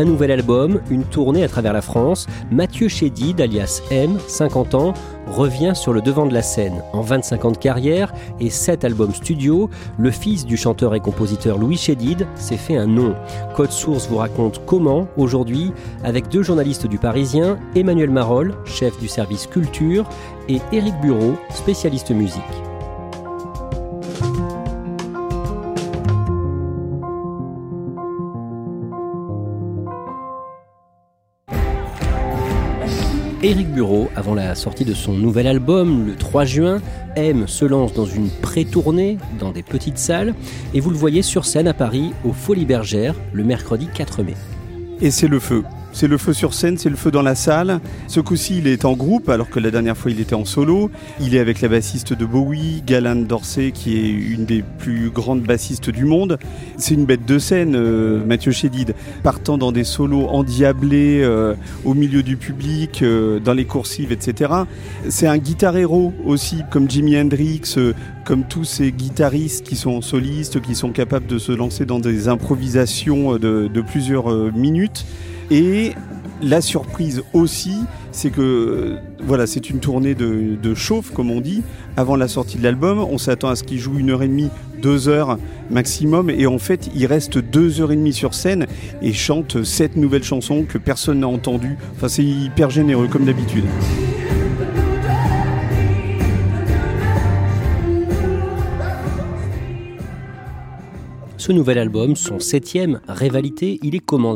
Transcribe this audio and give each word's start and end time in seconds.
Un 0.00 0.04
nouvel 0.04 0.30
album, 0.30 0.80
une 0.90 1.04
tournée 1.04 1.44
à 1.44 1.48
travers 1.48 1.74
la 1.74 1.82
France, 1.82 2.26
Mathieu 2.50 2.88
Chédid, 2.88 3.38
alias 3.38 3.82
M, 3.90 4.18
50 4.28 4.74
ans, 4.74 4.94
revient 5.26 5.72
sur 5.74 5.92
le 5.92 6.00
devant 6.00 6.24
de 6.24 6.32
la 6.32 6.40
scène. 6.40 6.82
En 6.94 7.02
25 7.02 7.44
ans 7.44 7.50
de 7.50 7.58
carrière 7.58 8.14
et 8.40 8.48
7 8.48 8.84
albums 8.84 9.12
studio, 9.12 9.68
le 9.98 10.10
fils 10.10 10.46
du 10.46 10.56
chanteur 10.56 10.94
et 10.94 11.00
compositeur 11.00 11.58
Louis 11.58 11.76
Chédid 11.76 12.26
s'est 12.34 12.56
fait 12.56 12.76
un 12.76 12.86
nom. 12.86 13.14
Code 13.54 13.72
Source 13.72 14.08
vous 14.08 14.16
raconte 14.16 14.62
comment, 14.64 15.06
aujourd'hui, 15.18 15.70
avec 16.02 16.28
deux 16.28 16.42
journalistes 16.42 16.86
du 16.86 16.96
Parisien, 16.96 17.58
Emmanuel 17.74 18.10
Marolles, 18.10 18.54
chef 18.64 18.98
du 18.98 19.06
service 19.06 19.46
culture, 19.46 20.08
et 20.48 20.60
Éric 20.72 20.98
Bureau, 21.02 21.34
spécialiste 21.50 22.10
musique. 22.10 22.69
Éric 33.42 33.72
Bureau, 33.72 34.10
avant 34.16 34.34
la 34.34 34.54
sortie 34.54 34.84
de 34.84 34.92
son 34.92 35.14
nouvel 35.14 35.46
album, 35.46 36.06
le 36.06 36.14
3 36.14 36.44
juin, 36.44 36.82
M 37.16 37.48
se 37.48 37.64
lance 37.64 37.94
dans 37.94 38.04
une 38.04 38.28
pré-tournée 38.28 39.16
dans 39.38 39.50
des 39.50 39.62
petites 39.62 39.96
salles 39.96 40.34
et 40.74 40.80
vous 40.80 40.90
le 40.90 40.96
voyez 40.96 41.22
sur 41.22 41.46
scène 41.46 41.66
à 41.66 41.72
Paris 41.72 42.12
au 42.22 42.34
Folies 42.34 42.66
Bergères 42.66 43.14
le 43.32 43.42
mercredi 43.42 43.88
4 43.94 44.24
mai. 44.24 44.34
Et 45.00 45.10
c'est 45.10 45.26
le 45.26 45.40
feu. 45.40 45.64
C'est 45.92 46.06
le 46.06 46.18
feu 46.18 46.32
sur 46.32 46.54
scène, 46.54 46.78
c'est 46.78 46.88
le 46.88 46.96
feu 46.96 47.10
dans 47.10 47.22
la 47.22 47.34
salle. 47.34 47.80
Ce 48.06 48.20
coup-ci, 48.20 48.58
il 48.58 48.68
est 48.68 48.84
en 48.84 48.92
groupe, 48.92 49.28
alors 49.28 49.50
que 49.50 49.58
la 49.58 49.70
dernière 49.70 49.96
fois, 49.96 50.10
il 50.10 50.20
était 50.20 50.34
en 50.34 50.44
solo. 50.44 50.90
Il 51.20 51.34
est 51.34 51.40
avec 51.40 51.60
la 51.60 51.68
bassiste 51.68 52.12
de 52.12 52.24
Bowie, 52.24 52.82
Galane 52.86 53.26
Dorsey, 53.26 53.72
qui 53.72 53.96
est 53.96 54.08
une 54.08 54.44
des 54.44 54.62
plus 54.78 55.10
grandes 55.10 55.42
bassistes 55.42 55.90
du 55.90 56.04
monde. 56.04 56.38
C'est 56.76 56.94
une 56.94 57.06
bête 57.06 57.26
de 57.26 57.38
scène, 57.38 57.74
euh, 57.74 58.24
Mathieu 58.24 58.52
Chédid, 58.52 58.94
partant 59.24 59.58
dans 59.58 59.72
des 59.72 59.82
solos 59.82 60.28
endiablés 60.28 61.22
euh, 61.22 61.54
au 61.84 61.94
milieu 61.94 62.22
du 62.22 62.36
public, 62.36 63.02
euh, 63.02 63.40
dans 63.40 63.54
les 63.54 63.64
coursives, 63.64 64.12
etc. 64.12 64.52
C'est 65.08 65.26
un 65.26 65.38
guitar 65.38 65.76
héros 65.76 66.14
aussi, 66.24 66.62
comme 66.70 66.88
Jimi 66.88 67.18
Hendrix, 67.18 67.62
comme 68.24 68.44
tous 68.44 68.64
ces 68.64 68.92
guitaristes 68.92 69.66
qui 69.66 69.74
sont 69.74 70.00
solistes, 70.02 70.60
qui 70.60 70.76
sont 70.76 70.90
capables 70.90 71.26
de 71.26 71.38
se 71.38 71.50
lancer 71.50 71.84
dans 71.84 71.98
des 71.98 72.28
improvisations 72.28 73.38
de 73.38 73.80
plusieurs 73.80 74.52
minutes. 74.52 75.04
Et 75.50 75.92
la 76.42 76.60
surprise 76.60 77.22
aussi, 77.32 77.74
c'est 78.12 78.30
que 78.30 78.96
voilà, 79.22 79.46
c'est 79.46 79.68
une 79.70 79.80
tournée 79.80 80.14
de, 80.14 80.74
chauffe, 80.74 81.10
comme 81.12 81.30
on 81.30 81.40
dit. 81.40 81.62
Avant 81.96 82.16
la 82.16 82.28
sortie 82.28 82.56
de 82.56 82.62
l'album, 82.62 82.98
on 82.98 83.18
s'attend 83.18 83.48
à 83.48 83.56
ce 83.56 83.64
qu'il 83.64 83.78
joue 83.78 83.98
une 83.98 84.10
heure 84.10 84.22
et 84.22 84.28
demie, 84.28 84.48
deux 84.80 85.08
heures 85.08 85.38
maximum, 85.70 86.30
et 86.30 86.46
en 86.46 86.58
fait, 86.58 86.88
il 86.94 87.06
reste 87.06 87.38
deux 87.38 87.80
heures 87.80 87.92
et 87.92 87.96
demie 87.96 88.12
sur 88.12 88.34
scène 88.34 88.66
et 89.02 89.12
chante 89.12 89.62
sept 89.64 89.96
nouvelles 89.96 90.24
chansons 90.24 90.64
que 90.64 90.78
personne 90.78 91.20
n'a 91.20 91.28
entendues. 91.28 91.76
Enfin, 91.96 92.08
c'est 92.08 92.24
hyper 92.24 92.70
généreux, 92.70 93.08
comme 93.08 93.24
d'habitude. 93.24 93.64
Ce 101.36 101.52
nouvel 101.52 101.78
album, 101.78 102.16
son 102.16 102.38
septième, 102.38 103.00
Révalité, 103.08 103.80
il 103.82 103.94
est 103.94 104.00
comment 104.00 104.34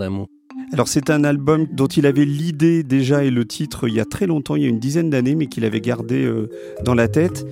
alors 0.73 0.89
c'est 0.89 1.11
un 1.11 1.25
album 1.25 1.67
dont 1.71 1.87
il 1.87 2.07
avait 2.07 2.25
l'idée 2.25 2.83
déjà 2.83 3.25
et 3.25 3.31
le 3.31 3.45
titre 3.45 3.89
il 3.89 3.95
y 3.95 4.01
a 4.01 4.05
très 4.05 4.27
longtemps, 4.27 4.57
il 4.57 4.63
y 4.63 4.67
a 4.67 4.69
une 4.69 4.81
dizaine 4.81 5.11
d'années, 5.11 5.35
mais 5.35 5.47
qu'il 5.47 5.65
avait 5.65 5.81
gardé 5.81 6.25
euh, 6.25 6.49
dans 6.85 6.95
la 6.95 7.09
tête 7.09 7.47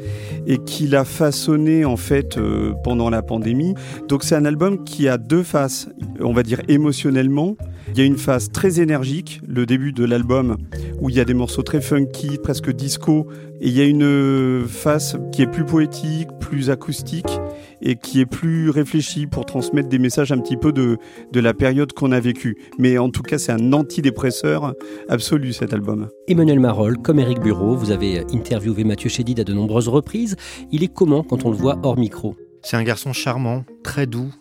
et 0.46 0.58
qu'il 0.58 0.96
a 0.96 1.04
façonné 1.04 1.84
en 1.84 1.96
fait 1.96 2.38
euh, 2.38 2.72
pendant 2.84 3.10
la 3.10 3.22
pandémie. 3.22 3.74
Donc 4.08 4.24
c'est 4.24 4.34
un 4.34 4.44
album 4.44 4.84
qui 4.84 5.08
a 5.08 5.18
deux 5.18 5.42
faces, 5.42 5.88
on 6.20 6.32
va 6.32 6.42
dire 6.42 6.60
émotionnellement. 6.68 7.56
Il 7.88 7.98
y 7.98 8.00
a 8.00 8.04
une 8.04 8.16
phase 8.16 8.50
très 8.50 8.80
énergique, 8.80 9.40
le 9.46 9.66
début 9.66 9.92
de 9.92 10.04
l'album, 10.04 10.56
où 11.00 11.10
il 11.10 11.16
y 11.16 11.20
a 11.20 11.24
des 11.24 11.34
morceaux 11.34 11.62
très 11.62 11.80
funky, 11.80 12.38
presque 12.42 12.72
disco, 12.72 13.28
et 13.60 13.68
il 13.68 13.76
y 13.76 13.80
a 13.80 13.84
une 13.84 14.64
face 14.66 15.16
qui 15.32 15.42
est 15.42 15.46
plus 15.46 15.64
poétique, 15.64 16.28
plus 16.40 16.70
acoustique 16.70 17.40
et 17.82 17.96
qui 17.96 18.20
est 18.20 18.26
plus 18.26 18.70
réfléchi 18.70 19.26
pour 19.26 19.44
transmettre 19.44 19.88
des 19.88 19.98
messages 19.98 20.32
un 20.32 20.38
petit 20.38 20.56
peu 20.56 20.72
de, 20.72 20.98
de 21.32 21.40
la 21.40 21.54
période 21.54 21.92
qu'on 21.92 22.12
a 22.12 22.20
vécue. 22.20 22.56
Mais 22.78 22.98
en 22.98 23.10
tout 23.10 23.22
cas, 23.22 23.38
c'est 23.38 23.52
un 23.52 23.72
antidépresseur 23.72 24.74
absolu 25.08 25.52
cet 25.52 25.72
album. 25.72 26.08
Emmanuel 26.28 26.60
Marolles, 26.60 26.98
comme 26.98 27.18
Eric 27.18 27.40
Bureau, 27.40 27.74
vous 27.74 27.90
avez 27.90 28.24
interviewé 28.32 28.84
Mathieu 28.84 29.10
Chédid 29.10 29.40
à 29.40 29.44
de 29.44 29.52
nombreuses 29.52 29.88
reprises. 29.88 30.36
Il 30.70 30.82
est 30.82 30.92
comment 30.92 31.22
quand 31.22 31.44
on 31.44 31.50
le 31.50 31.56
voit 31.56 31.78
hors 31.82 31.98
micro? 31.98 32.36
C'est 32.62 32.76
un 32.76 32.84
garçon 32.84 33.12
charmant, 33.12 33.64
très 33.82 34.06
doux, 34.06 34.32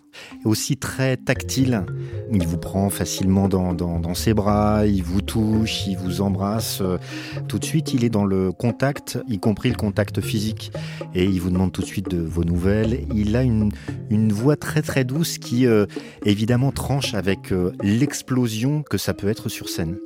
aussi 0.46 0.78
très 0.78 1.18
tactile. 1.18 1.86
Il 2.32 2.48
vous 2.48 2.58
prend 2.58 2.90
facilement 2.90 3.48
dans, 3.48 4.14
ses 4.14 4.34
bras, 4.34 4.86
il 4.86 5.04
vous 5.04 5.22
touche, 5.22 5.88
il 5.88 5.98
vous 5.98 6.22
embrasse. 6.22 6.82
Tout 7.48 7.60
de 7.60 7.66
suite, 7.66 7.94
il 7.94 8.04
est 8.04 8.10
dans 8.10 8.26
le 8.26 8.52
contact, 8.52 9.20
y 9.28 9.40
compris 9.40 9.70
le 9.70 9.76
contact 9.76 10.22
physique. 10.22 10.72
Et 11.16 11.26
il 11.26 11.40
vous 11.42 11.50
demande 11.50 11.72
tout 11.72 11.82
de 11.82 11.88
suite 11.88 12.10
de 12.10 12.22
vos 12.22 12.44
nouvelles. 12.44 13.06
Il 13.16 13.36
a 13.36 13.44
une, 13.44 13.72
voix 14.32 14.56
très 14.56 14.82
très 14.82 15.04
douce 15.04 15.38
qui, 15.38 15.66
euh, 15.66 15.86
évidemment, 16.26 16.72
tranche 16.72 17.14
avec 17.14 17.52
euh, 17.52 17.74
l'explosion 17.84 18.84
que 18.84 18.98
ça 18.98 19.14
peut 19.14 19.28
être 19.28 19.50
sur 19.50 19.70
scène. 19.70 19.98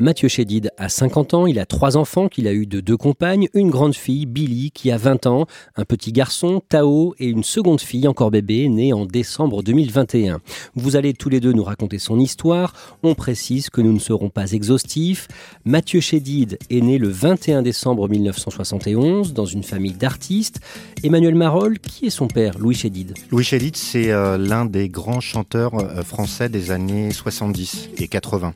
Mathieu 0.00 0.28
Chédid 0.28 0.70
a 0.78 0.88
50 0.88 1.34
ans, 1.34 1.46
il 1.48 1.58
a 1.58 1.66
trois 1.66 1.96
enfants 1.96 2.28
qu'il 2.28 2.46
a 2.46 2.52
eu 2.52 2.66
de 2.66 2.78
deux 2.78 2.96
compagnes, 2.96 3.48
une 3.52 3.68
grande 3.68 3.96
fille, 3.96 4.26
Billy, 4.26 4.70
qui 4.70 4.92
a 4.92 4.96
20 4.96 5.26
ans, 5.26 5.46
un 5.74 5.84
petit 5.84 6.12
garçon, 6.12 6.62
Tao, 6.68 7.16
et 7.18 7.26
une 7.26 7.42
seconde 7.42 7.80
fille, 7.80 8.06
encore 8.06 8.30
bébé, 8.30 8.68
née 8.68 8.92
en 8.92 9.06
décembre 9.06 9.64
2021. 9.64 10.40
Vous 10.76 10.94
allez 10.94 11.14
tous 11.14 11.30
les 11.30 11.40
deux 11.40 11.52
nous 11.52 11.64
raconter 11.64 11.98
son 11.98 12.20
histoire. 12.20 12.74
On 13.02 13.16
précise 13.16 13.70
que 13.70 13.80
nous 13.80 13.92
ne 13.92 13.98
serons 13.98 14.30
pas 14.30 14.52
exhaustifs. 14.52 15.26
Mathieu 15.64 15.98
Chédid 15.98 16.60
est 16.70 16.80
né 16.80 16.98
le 16.98 17.08
21 17.08 17.62
décembre 17.62 18.08
1971 18.08 19.34
dans 19.34 19.46
une 19.46 19.64
famille 19.64 19.94
d'artistes. 19.94 20.60
Emmanuel 21.02 21.34
Marolles, 21.34 21.80
qui 21.80 22.06
est 22.06 22.10
son 22.10 22.28
père, 22.28 22.56
Louis 22.56 22.76
Chédid? 22.76 23.14
Louis 23.32 23.42
Chédid, 23.42 23.74
c'est 23.74 24.12
euh, 24.12 24.38
l'un 24.38 24.64
des 24.64 24.88
grands 24.88 25.20
chanteurs 25.20 25.74
euh, 25.74 26.02
français 26.04 26.48
des 26.48 26.70
années 26.70 27.10
70 27.10 27.90
et 27.98 28.06
80. 28.06 28.54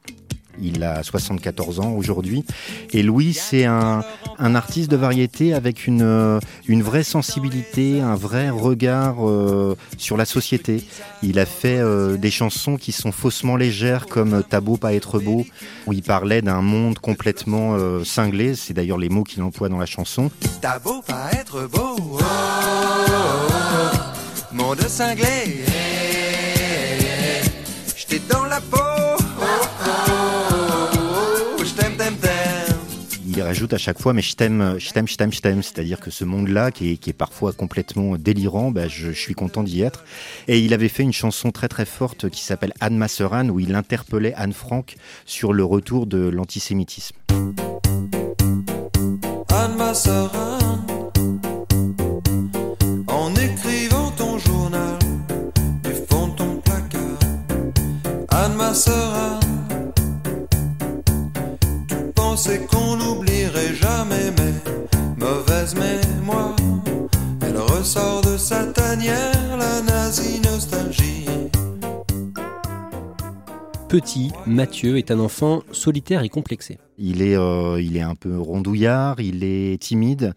Il 0.60 0.82
a 0.82 1.02
74 1.02 1.80
ans 1.80 1.92
aujourd'hui. 1.92 2.44
Et 2.92 3.02
Louis, 3.02 3.32
c'est 3.32 3.64
un, 3.64 4.02
artiste 4.38 4.90
de 4.90 4.96
variété 4.96 5.54
avec 5.54 5.86
une, 5.86 6.40
une 6.66 6.82
vraie 6.82 7.04
sensibilité, 7.04 8.00
un 8.00 8.14
vrai 8.14 8.50
regard 8.50 9.28
euh, 9.28 9.76
sur 9.98 10.16
la 10.16 10.24
société. 10.24 10.84
Il 11.22 11.38
a 11.38 11.46
fait 11.46 11.78
euh, 11.78 12.16
des 12.16 12.30
chansons 12.30 12.76
qui 12.76 12.92
sont 12.92 13.12
faussement 13.12 13.56
légères 13.56 14.06
comme 14.06 14.42
T'as 14.48 14.60
pas 14.80 14.94
être 14.94 15.18
beau, 15.18 15.46
où 15.86 15.92
il 15.92 16.02
parlait 16.02 16.42
d'un 16.42 16.62
monde 16.62 16.98
complètement 16.98 17.74
euh, 17.74 18.04
cinglé. 18.04 18.54
C'est 18.54 18.74
d'ailleurs 18.74 18.98
les 18.98 19.08
mots 19.08 19.24
qu'il 19.24 19.42
emploie 19.42 19.68
dans 19.68 19.78
la 19.78 19.86
chanson. 19.86 20.30
T'as 20.60 20.78
pas 20.78 21.30
être 21.32 21.68
beau, 21.68 22.18
monde 24.52 24.80
cinglé. 24.88 25.64
la 28.52 28.60
peau. 28.60 28.91
Il 33.52 33.56
rajoute 33.56 33.74
à 33.74 33.78
chaque 33.78 34.00
fois, 34.00 34.14
mais 34.14 34.22
je 34.22 34.34
t'aime, 34.34 34.76
je 34.78 34.90
t'aime, 34.92 35.06
je 35.06 35.14
t'aime, 35.14 35.30
je 35.30 35.40
t'aime. 35.42 35.62
C'est-à-dire 35.62 36.00
que 36.00 36.10
ce 36.10 36.24
monde-là, 36.24 36.70
qui 36.70 36.92
est, 36.92 36.96
qui 36.96 37.10
est 37.10 37.12
parfois 37.12 37.52
complètement 37.52 38.16
délirant, 38.16 38.70
bah, 38.70 38.88
je, 38.88 39.08
je 39.08 39.20
suis 39.20 39.34
content 39.34 39.62
d'y 39.62 39.82
être. 39.82 40.04
Et 40.48 40.58
il 40.60 40.72
avait 40.72 40.88
fait 40.88 41.02
une 41.02 41.12
chanson 41.12 41.50
très 41.50 41.68
très 41.68 41.84
forte 41.84 42.30
qui 42.30 42.42
s'appelle 42.42 42.72
Anne 42.80 42.96
Masseran, 42.96 43.50
où 43.50 43.60
il 43.60 43.74
interpellait 43.74 44.32
Anne 44.38 44.54
Frank 44.54 44.96
sur 45.26 45.52
le 45.52 45.66
retour 45.66 46.06
de 46.06 46.30
l'antisémitisme. 46.30 47.14
Anne 49.50 49.76
Masserin, 49.76 50.58
Petit, 73.92 74.32
Mathieu 74.46 74.96
est 74.96 75.10
un 75.10 75.20
enfant 75.20 75.60
solitaire 75.70 76.22
et 76.22 76.30
complexé. 76.30 76.78
Il 76.96 77.20
est, 77.20 77.36
euh, 77.36 77.78
il 77.78 77.98
est 77.98 78.00
un 78.00 78.14
peu 78.14 78.38
rondouillard, 78.38 79.20
il 79.20 79.44
est 79.44 79.78
timide 79.82 80.32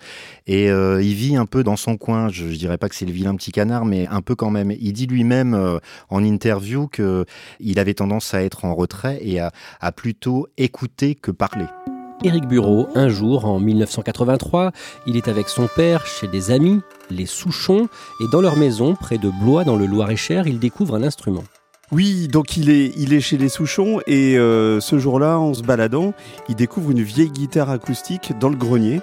et 0.46 0.70
euh, 0.70 1.02
il 1.02 1.14
vit 1.14 1.38
un 1.38 1.46
peu 1.46 1.64
dans 1.64 1.78
son 1.78 1.96
coin. 1.96 2.28
Je, 2.28 2.50
je 2.50 2.58
dirais 2.58 2.78
pas 2.78 2.90
que 2.90 2.96
c'est 2.96 3.06
le 3.06 3.14
vilain 3.14 3.34
petit 3.38 3.54
canard, 3.54 3.86
mais 3.86 4.08
un 4.08 4.20
peu 4.20 4.36
quand 4.36 4.50
même. 4.50 4.74
Il 4.78 4.92
dit 4.92 5.08
lui-même 5.08 5.54
euh, 5.54 5.80
en 6.10 6.22
interview 6.22 6.90
que 6.90 7.24
il 7.62 7.80
avait 7.80 7.94
tendance 7.94 8.34
à 8.34 8.44
être 8.44 8.66
en 8.66 8.76
retrait 8.76 9.20
et 9.22 9.40
à, 9.40 9.54
à 9.80 9.94
plutôt 9.94 10.50
écouter 10.58 11.16
que 11.16 11.32
parler. 11.32 11.68
Éric 12.26 12.50
Bureau, 12.50 12.90
un 12.94 13.08
jour 13.08 13.46
en 13.46 13.62
1983, 13.62 14.74
il 15.08 15.16
est 15.16 15.30
avec 15.30 15.48
son 15.48 15.70
père 15.74 16.06
chez 16.06 16.28
des 16.28 16.52
amis, 16.52 16.82
les 17.10 17.26
Souchons, 17.26 17.88
et 18.20 18.26
dans 18.34 18.42
leur 18.42 18.58
maison, 18.58 18.96
près 18.96 19.18
de 19.18 19.30
Blois 19.30 19.64
dans 19.64 19.78
le 19.78 19.86
Loir-et-Cher, 19.86 20.46
il 20.46 20.60
découvre 20.60 20.96
un 20.96 21.04
instrument. 21.04 21.46
Oui, 21.92 22.28
donc 22.28 22.58
il 22.58 22.72
est, 22.72 22.92
il 22.98 23.14
est 23.14 23.22
chez 23.22 23.38
les 23.38 23.48
Souchons 23.48 24.00
et 24.08 24.38
euh, 24.38 24.80
ce 24.80 24.98
jour-là, 24.98 25.38
en 25.38 25.54
se 25.54 25.62
baladant, 25.62 26.14
il 26.50 26.56
découvre 26.56 26.92
une 26.92 27.04
vieille 27.04 27.30
guitare 27.30 27.70
acoustique 27.70 28.34
dans 28.40 28.50
le 28.50 28.56
grenier. 28.56 29.02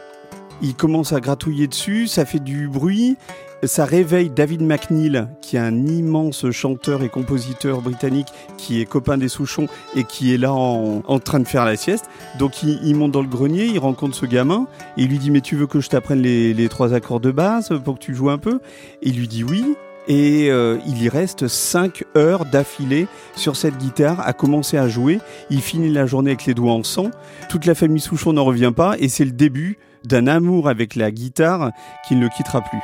Il 0.62 0.74
commence 0.74 1.12
à 1.12 1.20
gratouiller 1.20 1.68
dessus, 1.68 2.08
ça 2.08 2.24
fait 2.24 2.40
du 2.40 2.68
bruit, 2.68 3.16
ça 3.62 3.84
réveille 3.84 4.30
David 4.30 4.62
McNeil, 4.62 5.26
qui 5.40 5.56
est 5.56 5.60
un 5.60 5.86
immense 5.86 6.50
chanteur 6.50 7.04
et 7.04 7.08
compositeur 7.08 7.82
britannique, 7.82 8.28
qui 8.58 8.80
est 8.80 8.84
copain 8.84 9.16
des 9.16 9.28
Souchons 9.28 9.68
et 9.94 10.02
qui 10.02 10.34
est 10.34 10.38
là 10.38 10.52
en, 10.52 11.02
en 11.06 11.18
train 11.20 11.38
de 11.38 11.46
faire 11.46 11.64
la 11.64 11.76
sieste. 11.76 12.06
Donc 12.40 12.64
il, 12.64 12.80
il 12.82 12.96
monte 12.96 13.12
dans 13.12 13.22
le 13.22 13.28
grenier, 13.28 13.66
il 13.66 13.78
rencontre 13.78 14.16
ce 14.16 14.26
gamin 14.26 14.66
et 14.96 15.02
il 15.02 15.08
lui 15.08 15.18
dit 15.18 15.30
mais 15.30 15.40
tu 15.40 15.54
veux 15.54 15.68
que 15.68 15.80
je 15.80 15.88
t'apprenne 15.88 16.20
les, 16.20 16.52
les 16.52 16.68
trois 16.68 16.94
accords 16.94 17.20
de 17.20 17.30
base 17.30 17.72
pour 17.84 17.94
que 17.94 18.00
tu 18.00 18.14
joues 18.14 18.30
un 18.30 18.38
peu? 18.38 18.60
Et 19.02 19.10
il 19.10 19.16
lui 19.16 19.28
dit 19.28 19.44
oui. 19.44 19.76
Et 20.08 20.50
euh, 20.50 20.78
il 20.86 21.02
y 21.02 21.08
reste 21.08 21.46
5 21.46 22.04
heures 22.16 22.44
d'affilée 22.44 23.06
sur 23.36 23.56
cette 23.56 23.78
guitare, 23.78 24.20
à 24.26 24.32
commencer 24.32 24.76
à 24.76 24.88
jouer. 24.88 25.20
Il 25.48 25.62
finit 25.62 25.90
la 25.90 26.06
journée 26.06 26.30
avec 26.30 26.46
les 26.46 26.54
doigts 26.54 26.72
en 26.72 26.82
sang. 26.82 27.10
Toute 27.48 27.66
la 27.66 27.74
famille 27.74 28.00
Souchon 28.00 28.32
n'en 28.32 28.44
revient 28.44 28.72
pas 28.74 28.96
et 28.98 29.08
c'est 29.08 29.24
le 29.24 29.32
début 29.32 29.78
d'un 30.04 30.26
amour 30.26 30.68
avec 30.68 30.96
la 30.96 31.10
guitare 31.10 31.70
qui 32.06 32.16
ne 32.16 32.22
le 32.22 32.28
quittera 32.28 32.60
plus. 32.62 32.80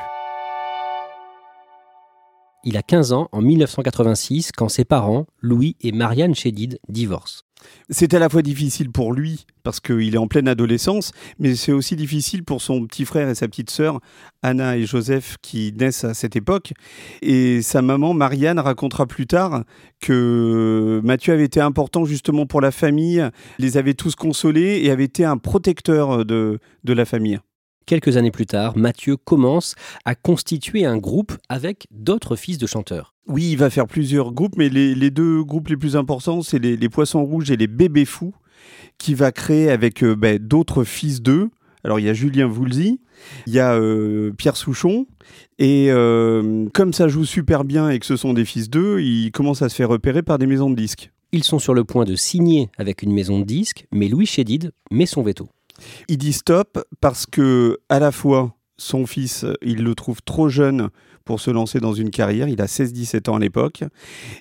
Il 2.65 2.77
a 2.77 2.83
15 2.83 3.13
ans 3.13 3.29
en 3.33 3.41
1986 3.41 4.53
quand 4.53 4.69
ses 4.69 4.85
parents, 4.85 5.27
Louis 5.41 5.77
et 5.81 5.93
Marianne 5.93 6.35
Chédid, 6.35 6.79
divorcent. 6.89 7.48
C'est 7.91 8.15
à 8.15 8.19
la 8.19 8.29
fois 8.29 8.43
difficile 8.43 8.91
pour 8.91 9.13
lui 9.13 9.47
parce 9.63 9.81
qu'il 9.81 10.15
est 10.15 10.19
en 10.19 10.29
pleine 10.29 10.49
adolescence, 10.49 11.13
mais 11.39 11.55
c'est 11.55 11.73
aussi 11.73 11.95
difficile 11.97 12.43
pour 12.43 12.63
son 12.63 12.87
petit 12.87 13.05
frère 13.05 13.29
et 13.29 13.35
sa 13.35 13.49
petite 13.49 13.71
sœur, 13.71 14.01
Anna 14.43 14.77
et 14.77 14.87
Joseph, 14.87 15.37
qui 15.43 15.75
naissent 15.79 16.05
à 16.05 16.15
cette 16.15 16.37
époque. 16.37 16.73
Et 17.21 17.61
sa 17.61 17.83
maman, 17.83 18.15
Marianne, 18.15 18.59
racontera 18.59 19.07
plus 19.07 19.27
tard 19.27 19.65
que 20.01 21.01
Mathieu 21.05 21.35
avait 21.35 21.45
été 21.45 21.61
important 21.61 22.05
justement 22.05 22.47
pour 22.47 22.61
la 22.61 22.71
famille, 22.71 23.23
les 23.59 23.77
avait 23.77 23.95
tous 23.95 24.15
consolés 24.15 24.81
et 24.83 24.91
avait 24.91 25.05
été 25.05 25.25
un 25.25 25.37
protecteur 25.37 26.25
de, 26.25 26.59
de 26.85 26.93
la 26.93 27.05
famille. 27.05 27.39
Quelques 27.89 28.19
années 28.19 28.31
plus 28.31 28.45
tard, 28.45 28.77
Mathieu 28.77 29.17
commence 29.17 29.75
à 30.05 30.15
constituer 30.15 30.85
un 30.85 30.99
groupe 30.99 31.33
avec 31.49 31.87
d'autres 31.91 32.37
fils 32.37 32.59
de 32.59 32.67
chanteurs. 32.67 33.15
Oui, 33.27 33.53
il 33.53 33.57
va 33.57 33.71
faire 33.71 33.87
plusieurs 33.87 34.33
groupes, 34.33 34.57
mais 34.59 34.69
les, 34.69 34.95
les 34.95 35.11
deux 35.11 35.43
groupes 35.43 35.69
les 35.69 35.79
plus 35.79 35.97
importants, 35.97 36.43
c'est 36.43 36.59
les, 36.59 36.77
les 36.77 36.89
Poissons 36.91 37.25
Rouges 37.25 37.51
et 37.51 37.57
les 37.57 37.67
Bébés 37.67 38.05
Fous, 38.05 38.35
qui 38.99 39.15
va 39.15 39.33
créer 39.33 39.71
avec 39.71 40.05
euh, 40.05 40.15
ben, 40.15 40.39
d'autres 40.39 40.85
fils 40.85 41.23
d'eux. 41.23 41.49
Alors 41.83 41.99
il 41.99 42.05
y 42.05 42.11
a 42.11 42.13
Julien 42.13 42.47
Voulzy, 42.47 43.01
il 43.47 43.55
y 43.55 43.59
a 43.59 43.73
euh, 43.73 44.33
Pierre 44.37 44.59
Souchon, 44.59 45.07
et 45.59 45.87
euh, 45.89 46.67
comme 46.75 46.93
ça 46.93 47.09
joue 47.09 47.25
super 47.25 47.65
bien 47.65 47.89
et 47.89 47.99
que 47.99 48.05
ce 48.05 48.17
sont 48.17 48.35
des 48.35 48.45
fils 48.45 48.69
d'eux, 48.69 49.01
ils 49.01 49.33
commencent 49.33 49.63
à 49.63 49.71
se 49.71 49.75
faire 49.75 49.89
repérer 49.89 50.23
par 50.23 50.37
des 50.37 50.47
maisons 50.47 50.69
de 50.69 50.77
disques. 50.77 51.11
Ils 51.33 51.45
sont 51.45 51.59
sur 51.59 51.73
le 51.73 51.85
point 51.85 52.05
de 52.05 52.17
signer 52.17 52.69
avec 52.77 53.01
une 53.01 53.15
maison 53.15 53.39
de 53.39 53.45
disques, 53.45 53.87
mais 53.93 54.09
Louis 54.09 54.27
Chédid 54.27 54.73
met 54.91 55.07
son 55.07 55.23
veto. 55.23 55.49
Il 56.09 56.19
dit 56.19 56.33
stop 56.33 56.79
parce 57.01 57.27
que 57.27 57.79
à 57.89 57.99
la 57.99 58.13
fois 58.13 58.55
son 58.79 59.07
fils, 59.07 59.45
il 59.61 59.83
le 59.83 59.95
trouve 59.95 60.23
trop 60.23 60.49
jeune 60.49 60.91
pour 61.25 61.41
se 61.41 61.51
lancer 61.51 61.79
dans 61.79 61.93
une 61.93 62.11
carrière. 62.11 62.49
Il 62.49 62.63
a 62.63 62.67
16-17 62.67 63.29
ans 63.29 63.37
à 63.37 63.39
l'époque. 63.39 63.85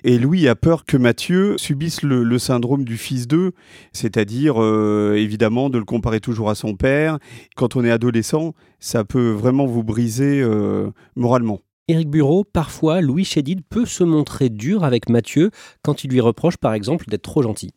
Et 0.04 0.18
Louis 0.18 0.48
a 0.48 0.54
peur 0.54 0.86
que 0.86 0.96
Mathieu 0.96 1.58
subisse 1.58 2.02
le, 2.02 2.38
syndrome 2.38 2.84
du 2.84 2.96
fils 2.96 3.26
d'eux, 3.26 3.52
c'est-à-dire 3.92 4.62
euh, 4.62 5.16
évidemment 5.18 5.68
de 5.68 5.76
le 5.76 5.84
comparer 5.84 6.20
toujours 6.20 6.48
à 6.48 6.54
son 6.54 6.76
père. 6.76 7.18
Quand 7.56 7.76
on 7.76 7.84
est 7.84 7.90
adolescent, 7.90 8.54
ça 8.80 9.04
peut 9.04 9.32
vraiment 9.32 9.66
vous 9.66 9.82
briser 9.82 10.40
euh, 10.40 10.90
moralement. 11.14 11.60
Éric 11.88 12.08
Bureau, 12.08 12.44
parfois, 12.44 13.00
Louis 13.00 13.24
Chédid 13.24 13.60
peut 13.68 13.86
se 13.86 14.04
montrer 14.04 14.48
dur 14.48 14.84
avec 14.84 15.08
Mathieu 15.10 15.50
quand 15.82 16.04
il 16.04 16.10
lui 16.10 16.20
reproche 16.20 16.56
par 16.56 16.74
exemple 16.74 17.06
d'être 17.08 17.22
trop 17.22 17.42
gentil. 17.42 17.72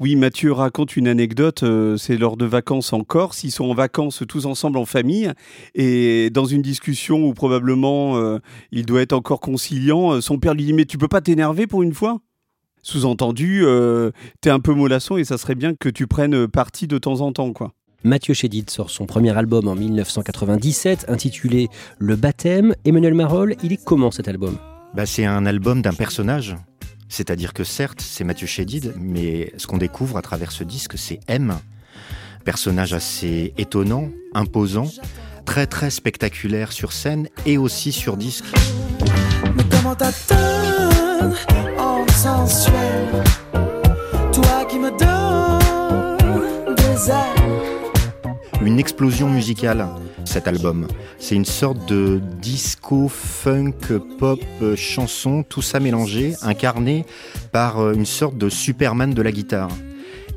Oui, 0.00 0.16
Mathieu 0.16 0.52
raconte 0.52 0.96
une 0.96 1.08
anecdote, 1.08 1.62
euh, 1.62 1.96
c'est 1.96 2.16
lors 2.16 2.36
de 2.36 2.44
vacances 2.44 2.92
en 2.92 3.04
Corse, 3.04 3.44
ils 3.44 3.50
sont 3.50 3.64
en 3.64 3.74
vacances 3.74 4.22
tous 4.28 4.46
ensemble 4.46 4.78
en 4.78 4.84
famille, 4.84 5.30
et 5.74 6.30
dans 6.30 6.44
une 6.46 6.62
discussion 6.62 7.24
où 7.24 7.34
probablement 7.34 8.16
euh, 8.16 8.38
il 8.72 8.86
doit 8.86 9.02
être 9.02 9.12
encore 9.12 9.40
conciliant, 9.40 10.12
euh, 10.12 10.20
son 10.20 10.38
père 10.38 10.54
lui 10.54 10.64
dit 10.64 10.72
mais 10.72 10.84
tu 10.84 10.98
peux 10.98 11.08
pas 11.08 11.20
t'énerver 11.20 11.66
pour 11.66 11.82
une 11.82 11.94
fois? 11.94 12.20
Sous-entendu, 12.82 13.62
euh, 13.64 14.10
t'es 14.40 14.50
un 14.50 14.60
peu 14.60 14.74
mollasson 14.74 15.16
et 15.16 15.24
ça 15.24 15.38
serait 15.38 15.54
bien 15.54 15.74
que 15.74 15.88
tu 15.88 16.06
prennes 16.06 16.46
parti 16.46 16.86
de 16.86 16.98
temps 16.98 17.22
en 17.22 17.32
temps, 17.32 17.52
quoi. 17.52 17.72
Mathieu 18.06 18.34
Chédid 18.34 18.68
sort 18.68 18.90
son 18.90 19.06
premier 19.06 19.34
album 19.34 19.66
en 19.66 19.74
1997 19.74 21.06
intitulé 21.08 21.68
Le 21.98 22.16
baptême. 22.16 22.74
Emmanuel 22.84 23.14
Marolles, 23.14 23.56
il 23.62 23.72
est 23.72 23.82
comment 23.82 24.10
cet 24.10 24.28
album? 24.28 24.58
Bah, 24.94 25.06
c'est 25.06 25.24
un 25.24 25.46
album 25.46 25.80
d'un 25.80 25.94
personnage. 25.94 26.54
C'est-à-dire 27.14 27.52
que 27.52 27.62
certes, 27.62 28.00
c'est 28.00 28.24
Mathieu 28.24 28.48
Chédid, 28.48 28.92
mais 28.98 29.52
ce 29.56 29.68
qu'on 29.68 29.78
découvre 29.78 30.16
à 30.16 30.22
travers 30.22 30.50
ce 30.50 30.64
disque, 30.64 30.98
c'est 30.98 31.20
M. 31.28 31.56
Personnage 32.44 32.92
assez 32.92 33.54
étonnant, 33.56 34.08
imposant, 34.34 34.90
très 35.44 35.68
très 35.68 35.90
spectaculaire 35.90 36.72
sur 36.72 36.92
scène 36.92 37.28
et 37.46 37.56
aussi 37.56 37.92
sur 37.92 38.16
disque. 38.16 38.46
Explosion 48.84 49.30
musicale, 49.30 49.88
cet 50.26 50.46
album. 50.46 50.86
C'est 51.18 51.34
une 51.34 51.46
sorte 51.46 51.88
de 51.88 52.20
disco, 52.42 53.08
funk, 53.08 53.72
pop, 54.18 54.40
euh, 54.60 54.76
chanson, 54.76 55.42
tout 55.42 55.62
ça 55.62 55.80
mélangé, 55.80 56.34
incarné 56.42 57.06
par 57.50 57.80
euh, 57.80 57.94
une 57.94 58.04
sorte 58.04 58.36
de 58.36 58.50
Superman 58.50 59.14
de 59.14 59.22
la 59.22 59.32
guitare. 59.32 59.70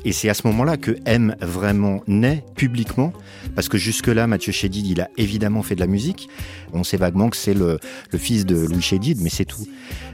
Et 0.04 0.12
c'est 0.12 0.28
à 0.28 0.34
ce 0.34 0.46
moment-là 0.46 0.76
que 0.76 0.96
M 1.06 1.34
vraiment 1.40 2.02
naît 2.06 2.44
publiquement, 2.56 3.12
parce 3.54 3.68
que 3.68 3.78
jusque-là, 3.78 4.26
Mathieu 4.26 4.52
Chédid, 4.52 4.86
il 4.86 5.00
a 5.00 5.08
évidemment 5.16 5.62
fait 5.62 5.74
de 5.74 5.80
la 5.80 5.86
musique. 5.86 6.28
On 6.72 6.84
sait 6.84 6.96
vaguement 6.96 7.28
que 7.28 7.36
c'est 7.36 7.54
le, 7.54 7.78
fils 8.16 8.46
de 8.46 8.56
Louis 8.66 8.82
Chédid, 8.82 9.18
mais 9.20 9.30
c'est 9.30 9.44
tout. 9.44 9.66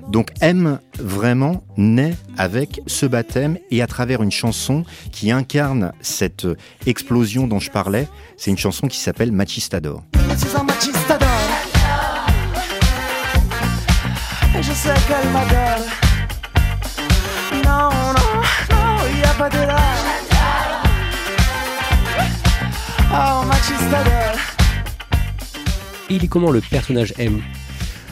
Donc 0.08 0.30
M 0.40 0.78
vraiment 0.98 1.64
naît 1.76 2.14
avec 2.36 2.80
ce 2.86 3.06
baptême 3.06 3.58
et 3.70 3.82
à 3.82 3.86
travers 3.86 4.22
une 4.22 4.32
chanson 4.32 4.84
qui 5.12 5.30
incarne 5.30 5.92
cette 6.00 6.46
explosion 6.86 7.46
dont 7.46 7.60
je 7.60 7.70
parlais. 7.70 8.08
C'est 8.36 8.50
une 8.50 8.58
chanson 8.58 8.88
qui 8.88 8.98
s'appelle 8.98 9.32
Machistador. 9.32 10.02
Je 14.66 14.72
sais 14.72 14.94
qu'elle 15.06 15.30
m'adore 15.30 15.84
Non, 17.64 17.90
non, 17.90 18.42
non, 18.70 19.18
y 19.18 19.22
a 19.22 19.34
pas 19.36 19.50
de 19.50 19.73
Il 26.10 26.22
est 26.24 26.28
comment 26.28 26.50
le 26.50 26.60
personnage 26.60 27.14
M? 27.18 27.40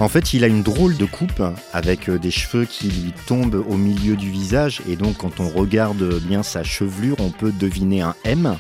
En 0.01 0.09
fait, 0.09 0.33
il 0.35 0.43
a 0.43 0.47
une 0.49 0.63
drôle 0.63 0.97
de 0.97 1.05
coupe 1.05 1.43
avec 1.73 2.09
euh, 2.09 2.19
des 2.19 2.31
cheveux 2.31 2.65
qui 2.65 2.89
lui 2.89 3.13
tombent 3.27 3.63
au 3.69 3.77
milieu 3.77 4.17
du 4.17 4.31
visage 4.31 4.81
et 4.89 4.97
donc 4.97 5.19
quand 5.19 5.39
on 5.39 5.49
regarde 5.49 6.19
bien 6.21 6.43
sa 6.43 6.65
chevelure, 6.65 7.17
on 7.21 7.31
peut 7.31 7.53
deviner 7.53 8.01
un 8.01 8.15
M. 8.25 8.57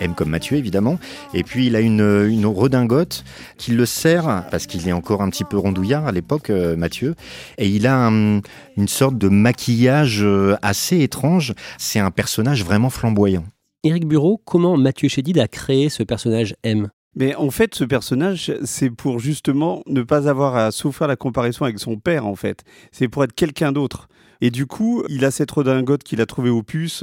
M 0.00 0.14
comme 0.14 0.28
Mathieu 0.30 0.56
évidemment. 0.56 0.98
Et 1.32 1.44
puis 1.44 1.66
il 1.66 1.76
a 1.76 1.80
une, 1.80 2.44
redingote 2.44 3.24
qui 3.56 3.70
le 3.70 3.86
sert, 3.86 4.44
parce 4.50 4.66
qu'il 4.66 4.86
est 4.86 4.92
encore 4.92 5.22
un 5.22 5.30
petit 5.30 5.44
peu 5.44 5.56
rondouillard 5.56 6.06
à 6.06 6.12
l'époque, 6.12 6.50
euh, 6.50 6.76
Mathieu, 6.76 7.14
et 7.56 7.68
il 7.68 7.86
a 7.86 7.96
un- 7.96 8.40
une 8.76 8.88
sorte 8.88 9.16
de 9.16 9.28
maquillage 9.28 10.20
euh, 10.22 10.56
assez 10.60 11.00
étrange. 11.00 11.54
C'est 11.78 12.00
un 12.00 12.10
personnage 12.10 12.64
vraiment 12.64 12.90
flamboyant. 12.90 13.44
Éric 13.84 14.06
Bureau, 14.06 14.40
comment 14.44 14.76
Mathieu 14.76 15.08
Chédid 15.08 15.38
a 15.40 15.48
créé 15.48 15.88
ce 15.88 16.04
personnage 16.04 16.54
M? 16.62 16.88
Mais 17.16 17.34
en 17.34 17.50
fait, 17.50 17.74
ce 17.74 17.82
personnage, 17.82 18.52
c'est 18.62 18.90
pour 18.90 19.18
justement 19.18 19.82
ne 19.86 20.02
pas 20.02 20.28
avoir 20.28 20.54
à 20.54 20.70
souffrir 20.70 21.08
la 21.08 21.16
comparaison 21.16 21.64
avec 21.64 21.80
son 21.80 21.98
père, 21.98 22.24
en 22.24 22.36
fait. 22.36 22.62
C'est 22.92 23.08
pour 23.08 23.24
être 23.24 23.34
quelqu'un 23.34 23.72
d'autre. 23.72 24.06
Et 24.40 24.50
du 24.50 24.66
coup, 24.66 25.02
il 25.08 25.24
a 25.24 25.32
cette 25.32 25.50
redingote 25.50 26.04
qu'il 26.04 26.20
a 26.20 26.26
trouvée 26.26 26.48
au 26.48 26.62
puces. 26.62 27.02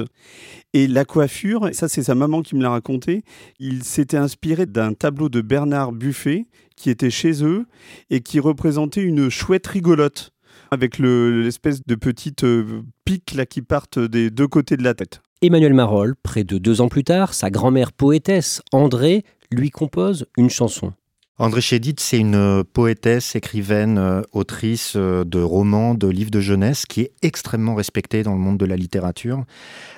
Et 0.72 0.86
la 0.86 1.04
coiffure, 1.04 1.68
ça 1.74 1.86
c'est 1.86 2.02
sa 2.02 2.14
maman 2.14 2.40
qui 2.40 2.56
me 2.56 2.62
l'a 2.62 2.70
raconté, 2.70 3.24
il 3.58 3.84
s'était 3.84 4.16
inspiré 4.16 4.64
d'un 4.64 4.94
tableau 4.94 5.28
de 5.28 5.42
Bernard 5.42 5.92
Buffet 5.92 6.46
qui 6.76 6.88
était 6.88 7.10
chez 7.10 7.44
eux 7.44 7.66
et 8.08 8.20
qui 8.22 8.40
représentait 8.40 9.02
une 9.02 9.28
chouette 9.28 9.66
rigolote 9.66 10.30
avec 10.70 10.98
le- 10.98 11.42
l'espèce 11.42 11.84
de 11.86 11.94
petite 11.94 12.44
euh, 12.44 12.82
pique 13.04 13.34
là 13.34 13.44
qui 13.44 13.60
partent 13.60 13.98
des 13.98 14.30
deux 14.30 14.48
côtés 14.48 14.78
de 14.78 14.82
la 14.82 14.94
tête. 14.94 15.20
Emmanuel 15.42 15.72
Marolles, 15.72 16.16
près 16.22 16.44
de 16.44 16.58
deux 16.58 16.82
ans 16.82 16.88
plus 16.88 17.02
tard, 17.02 17.32
sa 17.32 17.48
grand-mère 17.48 17.92
poétesse, 17.92 18.60
André, 18.72 19.24
lui 19.50 19.70
compose 19.70 20.26
une 20.36 20.50
chanson. 20.50 20.92
André 21.38 21.62
Chédid, 21.62 21.98
c'est 21.98 22.18
une 22.18 22.62
poétesse, 22.62 23.34
écrivaine, 23.34 23.96
euh, 23.96 24.20
autrice 24.32 24.92
euh, 24.96 25.24
de 25.24 25.40
romans, 25.40 25.94
de 25.94 26.08
livres 26.08 26.30
de 26.30 26.40
jeunesse, 26.40 26.84
qui 26.84 27.00
est 27.00 27.12
extrêmement 27.22 27.74
respectée 27.74 28.22
dans 28.22 28.34
le 28.34 28.38
monde 28.38 28.58
de 28.58 28.66
la 28.66 28.76
littérature. 28.76 29.44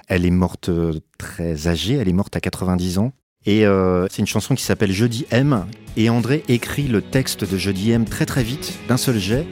Elle 0.07 0.25
est 0.25 0.31
morte 0.31 0.69
euh, 0.69 0.93
très 1.19 1.67
âgée, 1.67 1.95
elle 1.95 2.09
est 2.09 2.13
morte 2.13 2.37
à 2.37 2.41
90 2.41 2.99
ans. 2.99 3.13
Et 3.45 3.67
euh, 3.67 4.07
c'est 4.11 4.21
une 4.21 4.29
chanson 4.29 4.55
qui 4.55 4.63
s'appelle 4.63 4.93
Jeudi 4.93 5.27
M. 5.33 5.67
Et 5.97 6.09
André 6.09 6.45
écrit 6.47 6.87
le 6.87 7.03
texte 7.03 7.51
de 7.51 7.57
Jeudi 7.59 7.91
M 7.91 8.05
très 8.05 8.27
très 8.27 8.45
vite, 8.45 8.79
d'un 8.87 8.97
seul 8.97 9.19
jet. 9.19 9.45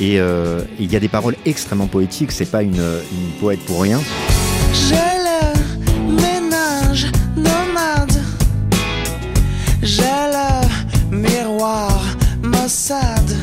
Et 0.00 0.18
euh, 0.18 0.62
il 0.80 0.90
y 0.90 0.96
a 0.96 1.00
des 1.00 1.08
paroles 1.08 1.36
extrêmement 1.44 1.86
poétiques, 1.86 2.32
c'est 2.32 2.50
pas 2.50 2.62
une, 2.62 2.80
une 2.80 3.38
poète 3.38 3.60
pour 3.66 3.82
rien. 3.82 4.00
J'ai 4.72 5.13
Tantôt 12.86 13.34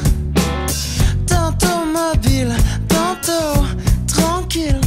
mobile, 1.92 2.54
tantôt 2.88 3.66
tranquille. 4.06 4.80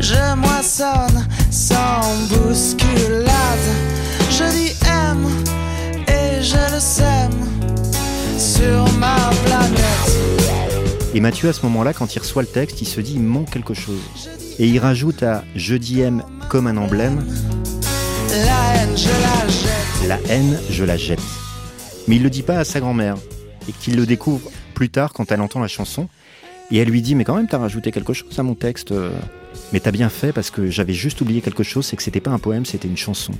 Je 0.00 0.34
moissonne 0.34 1.24
sans 1.48 2.02
bousculade. 2.28 3.30
Je 4.30 4.42
dis 4.50 4.74
aime 4.88 5.28
et 6.08 6.42
je 6.42 6.56
le 6.74 6.80
sème 6.80 7.30
sur 8.36 8.84
ma 8.98 9.30
planète. 9.46 10.10
Et 11.14 11.20
Mathieu, 11.20 11.48
à 11.48 11.52
ce 11.52 11.62
moment-là, 11.66 11.92
quand 11.92 12.16
il 12.16 12.18
reçoit 12.18 12.42
le 12.42 12.48
texte, 12.48 12.82
il 12.82 12.88
se 12.88 13.00
dit 13.00 13.14
il 13.14 13.22
manque 13.22 13.50
quelque 13.50 13.74
chose. 13.74 14.28
Et 14.58 14.66
il 14.66 14.80
rajoute 14.80 15.22
à 15.22 15.44
Jeudi 15.54 16.00
M 16.00 16.24
comme 16.48 16.66
un 16.66 16.76
emblème 16.76 17.24
La 18.30 18.74
haine, 18.74 18.96
je 18.96 19.06
la 19.06 19.48
jette. 19.48 20.08
La 20.08 20.18
haine, 20.28 20.58
je 20.68 20.82
la 20.82 20.96
jette. 20.96 21.20
Mais 22.08 22.16
il 22.16 22.22
le 22.22 22.30
dit 22.30 22.42
pas 22.42 22.58
à 22.58 22.64
sa 22.64 22.80
grand-mère. 22.80 23.16
Et 23.68 23.72
qu'il 23.72 23.96
le 23.96 24.06
découvre 24.06 24.50
plus 24.74 24.90
tard 24.90 25.12
quand 25.12 25.32
elle 25.32 25.40
entend 25.40 25.60
la 25.60 25.68
chanson. 25.68 26.08
Et 26.70 26.78
elle 26.78 26.88
lui 26.88 27.02
dit, 27.02 27.14
mais 27.14 27.24
quand 27.24 27.36
même, 27.36 27.46
t'as 27.46 27.58
rajouté 27.58 27.92
quelque 27.92 28.12
chose 28.12 28.38
à 28.38 28.42
mon 28.42 28.54
texte. 28.54 28.92
euh. 28.92 29.10
Mais 29.72 29.80
t'as 29.80 29.92
bien 29.92 30.08
fait 30.08 30.32
parce 30.32 30.50
que 30.50 30.70
j'avais 30.70 30.92
juste 30.92 31.20
oublié 31.20 31.40
quelque 31.40 31.62
chose, 31.62 31.86
c'est 31.86 31.96
que 31.96 32.02
c'était 32.02 32.20
pas 32.20 32.30
un 32.30 32.38
poème, 32.38 32.66
c'était 32.66 32.88
une 32.88 32.96
chanson. 32.96 33.32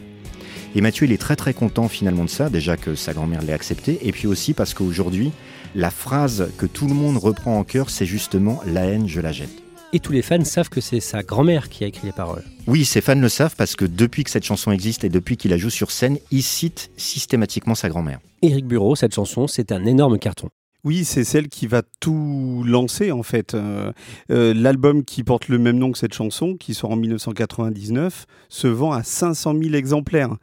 Et 0.77 0.81
Mathieu, 0.81 1.07
il 1.07 1.13
est 1.13 1.19
très 1.19 1.37
très 1.37 1.55
content 1.55 1.89
finalement 1.89 2.25
de 2.25 2.31
ça, 2.31 2.51
déjà 2.51 2.77
que 2.77 2.95
sa 2.95 3.13
grand-mère 3.13 3.43
l'ait 3.43 3.53
accepté, 3.53 3.99
et 4.03 4.13
puis 4.13 4.27
aussi 4.27 4.55
parce 4.55 4.75
qu'aujourd'hui, 4.75 5.33
la 5.75 5.91
phrase 5.91 6.51
que 6.59 6.67
tout 6.67 6.87
le 6.87 6.95
monde 6.95 7.17
reprend 7.17 7.59
en 7.59 7.65
cœur, 7.65 7.91
c'est 7.91 8.07
justement 8.07 8.61
la 8.67 8.85
haine, 8.87 9.09
je 9.09 9.21
la 9.21 9.33
jette. 9.33 9.64
Et 9.95 10.01
tous 10.01 10.11
les 10.11 10.23
fans 10.23 10.43
savent 10.43 10.71
que 10.71 10.81
c'est 10.81 10.99
sa 10.99 11.23
grand-mère 11.23 11.69
qui 11.69 11.85
a 11.85 11.87
écrit 11.87 12.09
les 12.09 12.13
paroles. 12.13 12.43
Oui, 12.67 12.85
ses 12.85 13.01
fans 13.01 13.15
le 13.15 13.29
savent 13.29 13.55
parce 13.55 13.77
que 13.77 13.85
depuis 13.85 14.25
que 14.25 14.31
cette 14.31 14.45
chanson 14.45 14.73
existe 14.73 15.05
et 15.05 15.09
depuis 15.09 15.37
qu'il 15.37 15.53
la 15.53 15.57
joue 15.57 15.71
sur 15.71 15.93
scène, 15.93 16.19
il 16.33 16.43
cite 16.43 16.91
systématiquement 16.97 17.77
sa 17.77 17.89
grand-mère. 17.89 18.19
Éric 18.43 18.67
Bureau, 18.67 18.97
cette 18.97 19.15
chanson, 19.15 19.47
c'est 19.47 19.71
un 19.71 19.87
énorme 19.87 20.19
carton. 20.19 20.49
Oui, 20.83 21.05
c'est 21.05 21.23
celle 21.23 21.47
qui 21.47 21.69
va 21.69 21.83
tout 22.01 22.65
lancer 22.67 23.13
en 23.13 23.23
fait. 23.23 23.55
Euh, 23.55 23.93
euh, 24.33 24.53
L'album 24.53 25.05
qui 25.05 25.23
porte 25.23 25.47
le 25.47 25.59
même 25.59 25.79
nom 25.79 25.93
que 25.93 25.99
cette 25.99 26.13
chanson, 26.13 26.57
qui 26.57 26.75
sort 26.75 26.91
en 26.91 26.97
1999, 26.97 28.27
se 28.49 28.67
vend 28.67 28.91
à 28.91 29.05
500 29.05 29.55
000 29.63 29.75
exemplaires. 29.77 30.35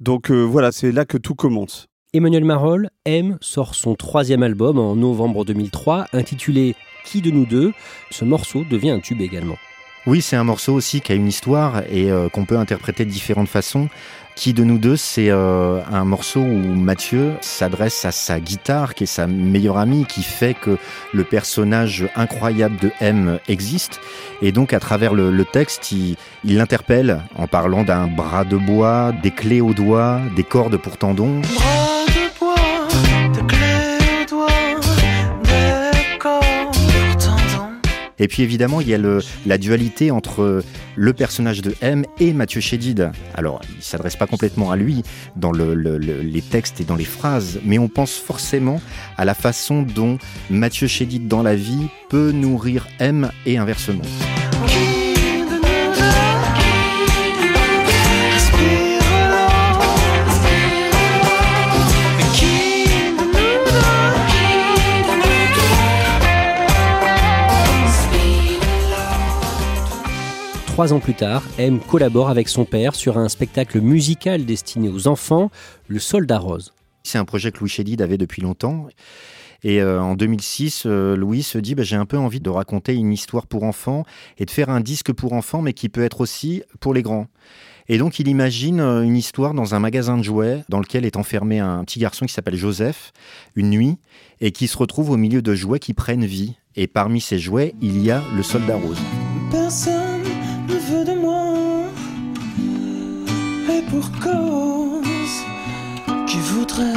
Donc 0.00 0.30
euh, 0.30 0.40
voilà, 0.40 0.72
c'est 0.72 0.92
là 0.92 1.04
que 1.04 1.18
tout 1.18 1.34
commence. 1.34 1.88
Emmanuel 2.14 2.44
Marolles, 2.44 2.88
M, 3.04 3.36
sort 3.42 3.74
son 3.74 3.96
troisième 3.96 4.42
album 4.42 4.78
en 4.78 4.96
novembre 4.96 5.44
2003, 5.44 6.06
intitulé 6.14 6.74
Qui 7.04 7.20
de 7.20 7.30
nous 7.30 7.46
deux 7.46 7.72
Ce 8.10 8.24
morceau 8.24 8.64
devient 8.68 8.90
un 8.90 9.00
tube 9.00 9.20
également. 9.20 9.56
Oui, 10.06 10.20
c'est 10.20 10.36
un 10.36 10.44
morceau 10.44 10.74
aussi 10.74 11.00
qui 11.00 11.12
a 11.12 11.14
une 11.14 11.28
histoire 11.28 11.82
et 11.90 12.10
euh, 12.10 12.28
qu'on 12.28 12.44
peut 12.44 12.58
interpréter 12.58 13.06
de 13.06 13.10
différentes 13.10 13.48
façons. 13.48 13.88
Qui 14.36 14.52
de 14.52 14.64
nous 14.64 14.78
deux, 14.78 14.96
c'est 14.96 15.30
euh, 15.30 15.80
un 15.90 16.04
morceau 16.04 16.40
où 16.40 16.74
Mathieu 16.74 17.34
s'adresse 17.40 18.04
à 18.04 18.10
sa 18.10 18.40
guitare, 18.40 18.94
qui 18.94 19.04
est 19.04 19.06
sa 19.06 19.26
meilleure 19.26 19.78
amie, 19.78 20.04
qui 20.04 20.22
fait 20.22 20.54
que 20.54 20.76
le 21.14 21.24
personnage 21.24 22.06
incroyable 22.16 22.76
de 22.80 22.90
M 23.00 23.38
existe. 23.48 24.00
Et 24.42 24.52
donc, 24.52 24.72
à 24.74 24.80
travers 24.80 25.14
le, 25.14 25.30
le 25.30 25.44
texte, 25.44 25.92
il 25.92 26.16
il 26.42 26.56
l'interpelle 26.56 27.22
en 27.36 27.46
parlant 27.46 27.84
d'un 27.84 28.06
bras 28.06 28.44
de 28.44 28.56
bois, 28.56 29.12
des 29.22 29.30
clés 29.30 29.62
aux 29.62 29.72
doigts, 29.72 30.20
des 30.36 30.44
cordes 30.44 30.76
pour 30.76 30.98
tendons. 30.98 31.40
Et 38.24 38.26
puis 38.26 38.42
évidemment, 38.42 38.80
il 38.80 38.88
y 38.88 38.94
a 38.94 38.98
la 39.44 39.58
dualité 39.58 40.10
entre 40.10 40.64
le 40.96 41.12
personnage 41.12 41.60
de 41.60 41.74
M 41.82 42.06
et 42.18 42.32
Mathieu 42.32 42.62
Chédid. 42.62 43.10
Alors, 43.34 43.60
il 43.76 43.82
s'adresse 43.82 44.16
pas 44.16 44.26
complètement 44.26 44.70
à 44.70 44.76
lui 44.76 45.02
dans 45.36 45.52
le- 45.52 45.74
le- 45.74 45.98
le- 45.98 46.22
les 46.22 46.40
textes 46.40 46.80
et 46.80 46.84
dans 46.84 46.96
les 46.96 47.04
phrases, 47.04 47.60
mais 47.66 47.78
on 47.78 47.88
pense 47.88 48.14
forcément 48.14 48.80
à 49.18 49.26
la 49.26 49.34
façon 49.34 49.82
dont 49.82 50.16
Mathieu 50.48 50.86
Chédid 50.86 51.28
dans 51.28 51.42
la 51.42 51.54
vie 51.54 51.88
peut 52.08 52.32
nourrir 52.32 52.86
M 52.98 53.30
et 53.44 53.58
inversement. 53.58 54.00
Trois 70.74 70.92
ans 70.92 70.98
plus 70.98 71.14
tard, 71.14 71.44
M 71.56 71.78
collabore 71.78 72.30
avec 72.30 72.48
son 72.48 72.64
père 72.64 72.96
sur 72.96 73.16
un 73.16 73.28
spectacle 73.28 73.80
musical 73.80 74.44
destiné 74.44 74.88
aux 74.88 75.06
enfants, 75.06 75.52
Le 75.86 76.00
Soldat 76.00 76.40
Rose. 76.40 76.72
C'est 77.04 77.16
un 77.16 77.24
projet 77.24 77.52
que 77.52 77.60
Louis 77.60 77.68
Chédid 77.68 78.02
avait 78.02 78.18
depuis 78.18 78.42
longtemps. 78.42 78.88
Et 79.62 79.80
euh, 79.80 80.02
en 80.02 80.16
2006, 80.16 80.82
euh, 80.86 81.14
Louis 81.14 81.44
se 81.44 81.58
dit 81.58 81.76
bah, 81.76 81.84
j'ai 81.84 81.94
un 81.94 82.06
peu 82.06 82.18
envie 82.18 82.40
de 82.40 82.50
raconter 82.50 82.92
une 82.92 83.12
histoire 83.12 83.46
pour 83.46 83.62
enfants 83.62 84.02
et 84.36 84.46
de 84.46 84.50
faire 84.50 84.68
un 84.68 84.80
disque 84.80 85.12
pour 85.12 85.34
enfants, 85.34 85.62
mais 85.62 85.74
qui 85.74 85.88
peut 85.88 86.02
être 86.02 86.20
aussi 86.20 86.64
pour 86.80 86.92
les 86.92 87.02
grands. 87.02 87.28
Et 87.86 87.96
donc 87.96 88.18
il 88.18 88.26
imagine 88.26 88.80
euh, 88.80 89.02
une 89.02 89.16
histoire 89.16 89.54
dans 89.54 89.76
un 89.76 89.78
magasin 89.78 90.18
de 90.18 90.24
jouets 90.24 90.64
dans 90.70 90.80
lequel 90.80 91.04
est 91.04 91.16
enfermé 91.16 91.60
un 91.60 91.84
petit 91.84 92.00
garçon 92.00 92.26
qui 92.26 92.32
s'appelle 92.32 92.56
Joseph, 92.56 93.12
une 93.54 93.70
nuit, 93.70 93.98
et 94.40 94.50
qui 94.50 94.66
se 94.66 94.76
retrouve 94.76 95.10
au 95.10 95.16
milieu 95.16 95.40
de 95.40 95.54
jouets 95.54 95.78
qui 95.78 95.94
prennent 95.94 96.24
vie. 96.24 96.56
Et 96.74 96.88
parmi 96.88 97.20
ces 97.20 97.38
jouets, 97.38 97.76
il 97.80 98.02
y 98.02 98.10
a 98.10 98.24
le 98.34 98.42
soldat 98.42 98.74
rose. 98.74 98.98
Personne 99.52 100.13
pour 103.90 104.10
cause 104.20 105.44
Qui 106.26 106.38
voudrait 106.38 106.92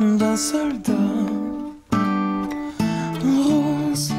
d'un 0.00 0.36
soldat 0.36 0.92
rose 3.22 4.12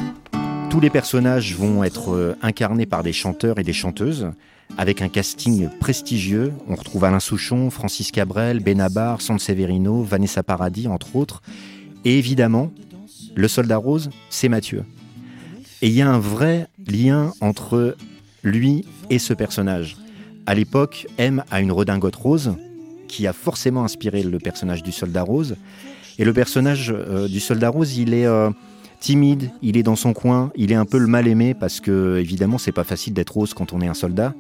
Tous 0.70 0.80
les 0.80 0.90
personnages 0.90 1.56
vont 1.56 1.84
être 1.84 2.14
euh, 2.14 2.36
incarnés 2.42 2.86
par 2.86 3.04
des 3.04 3.14
chanteurs 3.14 3.60
et 3.60 3.64
des 3.64 3.74
chanteuses, 3.74 4.32
avec 4.78 5.02
un 5.02 5.10
casting 5.10 5.70
prestigieux. 5.80 6.54
On 6.68 6.76
retrouve 6.76 7.04
Alain 7.04 7.20
Souchon, 7.20 7.70
Francis 7.70 8.12
Cabrel, 8.12 8.60
Benabar, 8.60 9.22
Sanseverino, 9.22 10.04
Vanessa 10.04 10.44
Paradis, 10.44 10.88
entre 10.88 11.16
autres. 11.16 11.42
Et 12.04 12.18
évidemment, 12.18 12.72
le 13.36 13.48
soldat 13.48 13.78
rose, 13.78 14.10
c'est 14.30 14.50
Mathieu. 14.50 14.84
Et 15.82 15.88
il 15.88 15.94
y 15.94 16.02
a 16.02 16.10
un 16.10 16.20
vrai 16.20 16.68
lien 16.88 17.34
entre 17.42 17.96
lui 18.44 18.86
et 19.10 19.20
ce 19.20 19.34
personnage. 19.34 19.98
À 20.46 20.54
l'époque, 20.54 21.08
M 21.18 21.44
a 21.50 21.62
une 21.62 21.72
redingote 21.72 22.16
rose, 22.16 22.56
qui 23.08 23.28
a 23.28 23.34
forcément 23.34 23.84
inspiré 23.84 24.24
le 24.24 24.40
personnage 24.40 24.84
du 24.84 24.92
soldat 24.92 25.24
rose. 25.24 25.56
Et 26.20 26.26
le 26.26 26.34
personnage 26.34 26.94
du 27.30 27.40
soldat 27.40 27.70
rose, 27.70 27.98
il 27.98 28.14
est 28.14 28.28
timide, 29.00 29.52
il 29.62 29.78
est 29.78 29.84
dans 29.84 29.96
son 29.96 30.14
coin, 30.14 30.52
il 30.56 30.72
est 30.72 30.76
un 30.76 30.86
peu 30.86 30.98
le 30.98 31.08
mal 31.08 31.28
aimé 31.28 31.54
parce 31.54 31.80
que 31.80 32.18
évidemment 32.18 32.58
c'est 32.58 32.72
pas 32.72 32.84
facile 32.84 33.14
d'être 33.14 33.32
rose 33.32 33.54
quand 33.54 33.74
on 33.74 33.82
est 33.82 33.88
un 33.88 33.94
soldat. 33.94 34.34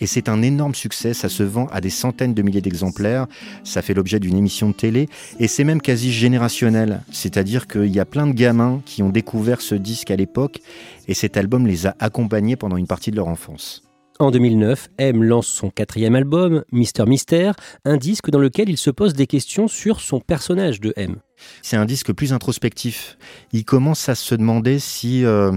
Et 0.00 0.06
c'est 0.06 0.28
un 0.28 0.42
énorme 0.42 0.74
succès, 0.74 1.14
ça 1.14 1.28
se 1.28 1.44
vend 1.44 1.66
à 1.66 1.80
des 1.80 1.90
centaines 1.90 2.34
de 2.34 2.42
milliers 2.42 2.62
d'exemplaires, 2.62 3.26
ça 3.62 3.82
fait 3.82 3.94
l'objet 3.94 4.18
d'une 4.18 4.36
émission 4.36 4.68
de 4.68 4.74
télé, 4.74 5.08
et 5.38 5.46
c'est 5.46 5.62
même 5.62 5.80
quasi 5.80 6.10
générationnel, 6.10 7.02
c'est-à-dire 7.12 7.68
qu'il 7.68 7.94
y 7.94 8.00
a 8.00 8.04
plein 8.04 8.26
de 8.26 8.32
gamins 8.32 8.80
qui 8.84 9.04
ont 9.04 9.10
découvert 9.10 9.60
ce 9.60 9.76
disque 9.76 10.10
à 10.10 10.16
l'époque, 10.16 10.60
et 11.06 11.14
cet 11.14 11.36
album 11.36 11.68
les 11.68 11.86
a 11.86 11.94
accompagnés 12.00 12.56
pendant 12.56 12.78
une 12.78 12.88
partie 12.88 13.12
de 13.12 13.16
leur 13.16 13.28
enfance. 13.28 13.84
En 14.18 14.30
2009, 14.30 14.90
M 14.98 15.22
lance 15.24 15.46
son 15.46 15.70
quatrième 15.70 16.14
album, 16.14 16.64
Mister 16.70 17.04
Mystère, 17.06 17.54
un 17.84 17.96
disque 17.96 18.30
dans 18.30 18.38
lequel 18.38 18.68
il 18.68 18.76
se 18.76 18.90
pose 18.90 19.14
des 19.14 19.26
questions 19.26 19.68
sur 19.68 20.00
son 20.00 20.20
personnage 20.20 20.80
de 20.80 20.92
M. 20.96 21.16
C'est 21.62 21.76
un 21.76 21.86
disque 21.86 22.12
plus 22.12 22.32
introspectif. 22.32 23.16
Il 23.52 23.64
commence 23.64 24.08
à 24.08 24.14
se 24.14 24.34
demander 24.34 24.78
si 24.78 25.24
euh, 25.24 25.52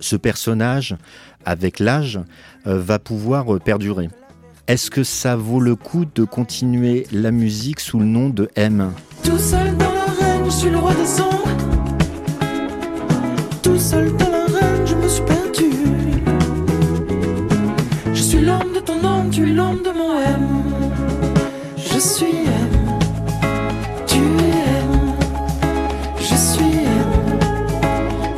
ce 0.00 0.16
personnage, 0.16 0.96
avec 1.44 1.80
l'âge, 1.80 2.20
euh, 2.66 2.78
va 2.78 2.98
pouvoir 2.98 3.54
euh, 3.54 3.58
perdurer. 3.58 4.08
Est-ce 4.66 4.90
que 4.90 5.02
ça 5.02 5.34
vaut 5.36 5.60
le 5.60 5.74
coup 5.74 6.04
de 6.04 6.24
continuer 6.24 7.06
la 7.10 7.30
musique 7.30 7.80
sous 7.80 7.98
le 7.98 8.06
nom 8.06 8.28
de 8.28 8.48
M? 8.54 8.92
Tout 9.22 9.38
seul 9.38 9.76
dans 9.76 9.92
l'arène, 9.92 10.44
je 10.44 10.50
suis 10.50 10.70
le 10.70 10.78
roi 10.78 10.94
des 10.94 11.06
sons. 11.06 11.30
Tout 13.62 13.78
seul 13.78 14.14
dans 14.16 14.30
l'arène, 14.30 14.86
je 14.86 14.94
me 14.94 15.08
suis 15.08 15.24
perdu. 15.24 15.93
Tu 19.34 19.42
es 19.42 19.46
de 19.46 19.98
mon 19.98 20.20
M. 20.20 20.62
Je 21.76 21.98
suis 21.98 22.46
M. 22.46 22.70
Tu 24.06 24.18
es 24.18 24.54
M. 24.78 25.14
Je 26.20 26.36
suis 26.36 26.76
M. 26.84 27.38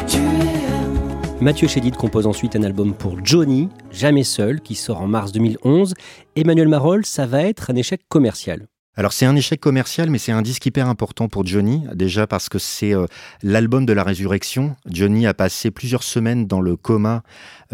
Tu 0.07 0.17
es 0.17 0.21
M. 0.21 1.43
Mathieu 1.43 1.69
Chédid 1.69 1.97
compose 1.97 2.27
ensuite 2.27 2.57
un 2.57 2.63
album 2.63 2.95
pour 2.95 3.23
Johnny, 3.23 3.69
Jamais 3.91 4.25
seul, 4.25 4.63
qui 4.63 4.75
sort 4.75 5.03
en 5.03 5.07
mars 5.07 5.33
2011. 5.33 5.93
Emmanuel 6.35 6.69
Marolles, 6.69 7.05
ça 7.05 7.27
va 7.27 7.43
être 7.43 7.71
un 7.71 7.77
échec 7.77 8.01
commercial. 8.09 8.67
Alors 8.99 9.13
c'est 9.13 9.27
un 9.27 9.37
échec 9.37 9.61
commercial, 9.61 10.09
mais 10.09 10.17
c'est 10.17 10.33
un 10.33 10.41
disque 10.41 10.65
hyper 10.65 10.89
important 10.89 11.29
pour 11.29 11.45
Johnny, 11.47 11.85
déjà 11.95 12.27
parce 12.27 12.49
que 12.49 12.59
c'est 12.59 12.95
euh, 12.95 13.07
l'album 13.43 13.85
de 13.85 13.93
la 13.93 14.03
résurrection. 14.03 14.75
Johnny 14.87 15.27
a 15.27 15.35
passé 15.35 15.71
plusieurs 15.71 16.03
semaines 16.03 16.47
dans 16.47 16.63
le 16.63 16.77
coma 16.77 17.23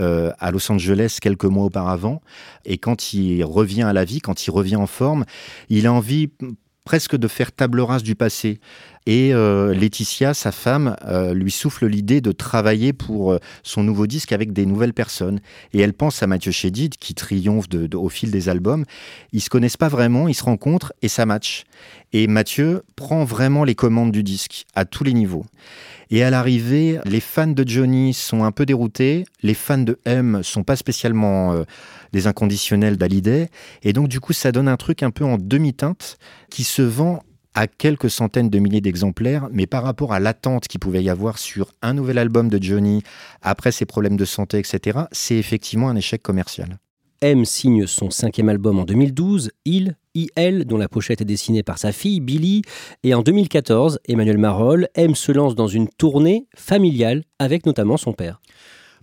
euh, 0.00 0.33
à 0.41 0.50
Los 0.50 0.73
Angeles 0.73 1.19
quelques 1.21 1.45
mois 1.45 1.64
auparavant, 1.64 2.23
et 2.64 2.76
quand 2.79 3.12
il 3.12 3.45
revient 3.45 3.83
à 3.83 3.93
la 3.93 4.05
vie, 4.05 4.21
quand 4.21 4.49
il 4.49 4.50
revient 4.50 4.75
en 4.75 4.88
forme, 4.88 5.25
il 5.69 5.87
a 5.87 5.93
envie 5.93 6.31
presque 6.85 7.17
de 7.17 7.29
faire 7.29 7.53
table 7.53 7.81
rase 7.81 8.03
du 8.03 8.15
passé. 8.15 8.61
Et 9.07 9.35
euh, 9.35 9.75
Laetitia, 9.75 10.33
sa 10.33 10.53
femme, 10.53 10.97
euh, 11.05 11.35
lui 11.35 11.51
souffle 11.51 11.87
l'idée 11.87 12.21
de 12.21 12.31
travailler 12.31 12.93
pour 12.93 13.33
euh, 13.33 13.39
son 13.65 13.83
nouveau 13.83 14.07
disque 14.07 14.33
avec 14.33 14.53
des 14.53 14.65
nouvelles 14.65 14.93
personnes. 14.93 15.41
Et 15.73 15.81
elle 15.81 15.93
pense 15.93 16.23
à 16.23 16.27
Mathieu 16.27 16.53
Chédid, 16.53 16.97
qui 16.97 17.15
triomphe 17.15 17.67
au 17.95 18.09
fil 18.09 18.31
des 18.31 18.49
albums. 18.49 18.85
Ils 19.33 19.41
se 19.41 19.51
connaissent 19.51 19.77
pas 19.77 19.89
vraiment, 19.89 20.29
ils 20.29 20.35
se 20.35 20.45
rencontrent 20.45 20.93
et 21.03 21.09
ça 21.09 21.27
match. 21.27 21.65
Et 22.12 22.27
Mathieu 22.27 22.83
prend 22.95 23.25
vraiment 23.25 23.65
les 23.65 23.75
commandes 23.75 24.12
du 24.12 24.23
disque 24.23 24.67
à 24.75 24.85
tous 24.85 25.03
les 25.03 25.15
niveaux. 25.15 25.47
Et 26.11 26.23
à 26.23 26.31
l'arrivée, 26.31 27.01
les 27.05 27.21
fans 27.21 27.47
de 27.47 27.67
Johnny 27.67 28.12
sont 28.12 28.45
un 28.45 28.53
peu 28.53 28.67
déroutés, 28.67 29.25
les 29.43 29.55
fans 29.55 29.79
de 29.79 29.99
M 30.05 30.43
sont 30.43 30.62
pas 30.62 30.77
spécialement 30.77 31.65
des 32.12 32.26
inconditionnels 32.26 32.97
d'Hallyday, 32.97 33.49
et 33.83 33.92
donc 33.92 34.09
du 34.09 34.21
coup 34.21 34.33
ça 34.33 34.52
donne 34.52 34.69
un 34.69 34.76
truc 34.76 35.02
un 35.02 35.11
peu 35.11 35.25
en 35.25 35.38
demi-teinte 35.38 36.19
qui 36.50 36.64
se 36.64 36.83
vend 36.83 37.23
à 37.54 37.66
quelques 37.66 38.11
centaines 38.11 38.50
de 38.50 38.59
milliers 38.59 38.81
d'exemplaires, 38.81 39.49
mais 39.52 39.66
par 39.66 39.83
rapport 39.83 40.12
à 40.12 40.21
l'attente 40.21 40.69
qu'il 40.69 40.81
pouvait 40.81 41.02
y 41.02 41.11
avoir 41.11 41.38
sur 41.38 41.73
un 41.83 41.95
nouvel 41.95 42.19
album 42.19 42.49
de 42.49 42.62
Johnny, 42.62 43.02
après 43.42 43.73
ses 43.73 43.85
problèmes 43.85 44.16
de 44.16 44.25
santé, 44.25 44.59
etc., 44.59 45.00
c'est 45.12 45.37
effectivement 45.37 45.88
un 45.88 45.97
échec 45.97 46.23
commercial. 46.23 46.78
M 47.21 47.45
signe 47.45 47.87
son 47.87 48.11
cinquième 48.11 48.49
album 48.49 48.81
en 48.81 48.85
2012, 48.85 49.52
Il, 49.65 49.97
IL, 50.15 50.65
dont 50.65 50.76
la 50.76 50.89
pochette 50.89 51.21
est 51.21 51.25
dessinée 51.25 51.63
par 51.63 51.78
sa 51.78 51.93
fille, 51.93 52.21
Billy. 52.21 52.63
Et 53.04 53.15
en 53.15 53.23
2014, 53.23 54.00
Emmanuel 54.08 54.39
Marolles, 54.39 54.89
M 54.97 55.15
se 55.15 55.30
lance 55.30 55.54
dans 55.54 55.69
une 55.69 55.89
tournée 55.89 56.49
familiale 56.56 57.23
avec 57.39 57.65
notamment 57.65 57.97
son 57.97 58.13
père. 58.13 58.41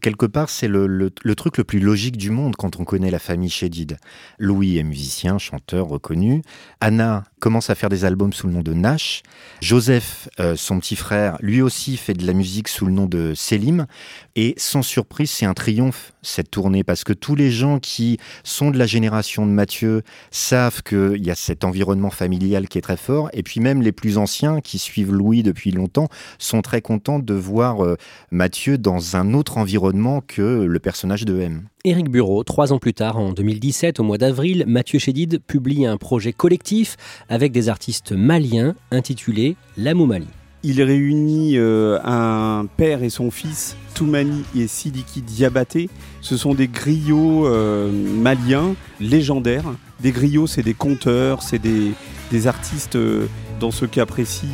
Quelque 0.01 0.25
part, 0.25 0.49
c'est 0.49 0.67
le, 0.67 1.11
truc 1.35 1.57
le 1.57 1.63
plus 1.63 1.79
logique 1.79 2.17
du 2.17 2.29
monde 2.29 2.55
quand 2.55 2.79
on 2.79 2.85
connaît 2.85 3.11
la 3.11 3.19
famille 3.19 3.49
Chédid. 3.49 3.97
Louis 4.37 4.77
est 4.77 4.83
musicien, 4.83 5.37
chanteur 5.37 5.87
reconnu. 5.87 6.41
Anna 6.79 7.23
commence 7.39 7.69
à 7.69 7.75
faire 7.75 7.89
des 7.89 8.05
albums 8.05 8.33
sous 8.33 8.47
le 8.47 8.53
nom 8.53 8.61
de 8.61 8.73
Nash. 8.73 9.23
Joseph, 9.61 10.29
euh, 10.39 10.55
son 10.55 10.79
petit 10.79 10.95
frère, 10.95 11.37
lui 11.41 11.61
aussi 11.61 11.97
fait 11.97 12.13
de 12.13 12.25
la 12.25 12.33
musique 12.33 12.67
sous 12.67 12.85
le 12.85 12.91
nom 12.91 13.05
de 13.05 13.33
Selim. 13.35 13.87
Et 14.35 14.53
sans 14.57 14.81
surprise, 14.81 15.29
c'est 15.31 15.45
un 15.45 15.53
triomphe 15.53 16.13
cette 16.21 16.51
tournée 16.51 16.83
parce 16.83 17.03
que 17.03 17.13
tous 17.13 17.35
les 17.35 17.51
gens 17.51 17.79
qui 17.79 18.19
sont 18.43 18.71
de 18.71 18.77
la 18.77 18.85
génération 18.85 19.45
de 19.45 19.51
Mathieu 19.51 20.03
savent 20.31 20.83
qu'il 20.83 21.23
y 21.23 21.31
a 21.31 21.35
cet 21.35 21.63
environnement 21.63 22.09
familial 22.09 22.67
qui 22.67 22.77
est 22.77 22.81
très 22.81 22.97
fort. 22.97 23.29
Et 23.33 23.43
puis 23.43 23.59
même 23.59 23.81
les 23.81 23.91
plus 23.91 24.17
anciens 24.17 24.61
qui 24.61 24.79
suivent 24.79 25.13
Louis 25.13 25.43
depuis 25.43 25.71
longtemps 25.71 26.09
sont 26.37 26.61
très 26.61 26.81
contents 26.81 27.19
de 27.19 27.33
voir 27.33 27.83
euh, 27.83 27.97
Mathieu 28.31 28.77
dans 28.77 29.15
un 29.15 29.33
autre 29.33 29.57
environnement 29.57 30.21
que 30.21 30.63
le 30.63 30.79
personnage 30.79 31.25
de 31.25 31.39
M. 31.39 31.63
Éric 31.85 32.09
Bureau, 32.09 32.43
trois 32.43 32.73
ans 32.73 32.77
plus 32.77 32.93
tard, 32.93 33.17
en 33.17 33.31
2017, 33.31 34.01
au 34.01 34.03
mois 34.03 34.17
d'avril, 34.17 34.65
Mathieu 34.67 34.99
Chédid 34.99 35.39
publie 35.39 35.85
un 35.85 35.95
projet 35.95 36.33
collectif 36.33 36.97
avec 37.29 37.53
des 37.53 37.69
artistes 37.69 38.11
maliens 38.11 38.75
intitulé 38.91 39.55
La 39.77 39.93
Moumalie. 39.93 40.27
Il 40.61 40.81
réunit 40.81 41.53
euh, 41.55 41.97
un 42.03 42.65
père 42.65 43.01
et 43.01 43.09
son 43.09 43.31
fils, 43.31 43.77
Toumani 43.93 44.43
et 44.57 44.67
Sidiki 44.67 45.21
Diabaté. 45.21 45.89
Ce 46.19 46.35
sont 46.35 46.53
des 46.53 46.67
griots 46.67 47.47
euh, 47.47 47.89
maliens 47.89 48.75
légendaires. 48.99 49.71
Des 50.01 50.11
griots, 50.11 50.47
c'est 50.47 50.63
des 50.63 50.73
conteurs, 50.73 51.43
c'est 51.43 51.59
des, 51.59 52.47
artistes, 52.47 52.97
euh, 52.97 53.27
dans 53.61 53.71
ce 53.71 53.85
cas 53.85 54.05
précis, 54.05 54.49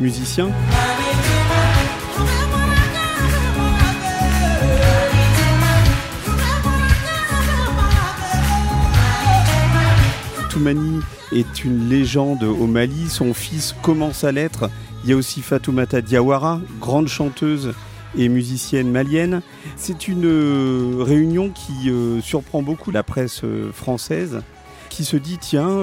musiciens. 0.00 0.48
Toumani 10.62 11.00
est 11.32 11.64
une 11.64 11.88
légende 11.88 12.44
au 12.44 12.68
Mali, 12.68 13.08
son 13.08 13.34
fils 13.34 13.74
commence 13.82 14.22
à 14.22 14.30
l'être. 14.30 14.70
Il 15.02 15.10
y 15.10 15.12
a 15.12 15.16
aussi 15.16 15.42
Fatoumata 15.42 16.00
Diawara, 16.00 16.60
grande 16.78 17.08
chanteuse 17.08 17.72
et 18.16 18.28
musicienne 18.28 18.88
malienne. 18.88 19.42
C'est 19.74 20.06
une 20.06 20.24
euh, 20.24 20.98
réunion 21.00 21.50
qui 21.50 21.90
euh, 21.90 22.20
surprend 22.20 22.62
beaucoup 22.62 22.92
la 22.92 23.02
presse 23.02 23.40
euh, 23.42 23.72
française, 23.72 24.40
qui 24.88 25.04
se 25.04 25.16
dit 25.16 25.38
tiens, 25.40 25.80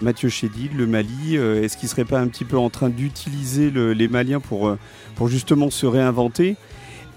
Mathieu 0.00 0.28
Chédid, 0.28 0.70
le 0.76 0.86
Mali, 0.86 1.34
est-ce 1.34 1.76
qu'il 1.76 1.88
serait 1.88 2.04
pas 2.04 2.20
un 2.20 2.28
petit 2.28 2.44
peu 2.44 2.58
en 2.58 2.70
train 2.70 2.88
d'utiliser 2.88 3.72
le- 3.72 3.94
les 3.94 4.06
Maliens 4.06 4.38
pour, 4.38 4.76
pour 5.16 5.26
justement 5.26 5.70
se 5.70 5.86
réinventer? 5.86 6.54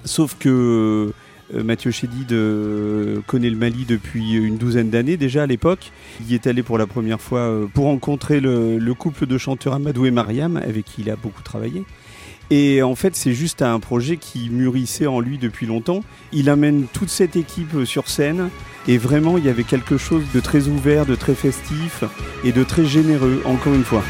Sauf 0.03 0.35
que 0.39 1.13
Mathieu 1.53 1.91
Chédid 1.91 2.31
euh, 2.31 3.21
connaît 3.27 3.49
le 3.49 3.55
Mali 3.55 3.85
depuis 3.85 4.33
une 4.33 4.57
douzaine 4.57 4.89
d'années 4.89 5.17
déjà 5.17 5.43
à 5.43 5.45
l'époque. 5.45 5.91
Il 6.27 6.33
est 6.33 6.47
allé 6.47 6.63
pour 6.63 6.77
la 6.77 6.87
première 6.87 7.21
fois 7.21 7.39
euh, 7.39 7.65
pour 7.65 7.85
rencontrer 7.85 8.39
le, 8.39 8.77
le 8.77 8.93
couple 8.93 9.25
de 9.25 9.37
chanteurs 9.37 9.73
Amadou 9.73 10.05
et 10.05 10.11
Mariam, 10.11 10.57
avec 10.57 10.85
qui 10.85 11.01
il 11.01 11.09
a 11.09 11.15
beaucoup 11.15 11.41
travaillé. 11.41 11.83
Et 12.51 12.81
en 12.81 12.95
fait, 12.95 13.15
c'est 13.15 13.33
juste 13.33 13.61
un 13.61 13.79
projet 13.79 14.17
qui 14.17 14.49
mûrissait 14.49 15.07
en 15.07 15.19
lui 15.19 15.37
depuis 15.37 15.67
longtemps. 15.67 16.03
Il 16.31 16.49
amène 16.49 16.85
toute 16.91 17.09
cette 17.09 17.35
équipe 17.35 17.75
euh, 17.75 17.85
sur 17.85 18.09
scène. 18.09 18.49
Et 18.87 18.97
vraiment, 18.97 19.37
il 19.37 19.45
y 19.45 19.49
avait 19.49 19.63
quelque 19.63 19.97
chose 19.97 20.23
de 20.33 20.39
très 20.39 20.67
ouvert, 20.67 21.05
de 21.05 21.15
très 21.15 21.35
festif 21.35 22.03
et 22.43 22.51
de 22.51 22.63
très 22.63 22.85
généreux, 22.85 23.41
encore 23.45 23.73
une 23.73 23.83
fois. 23.83 24.03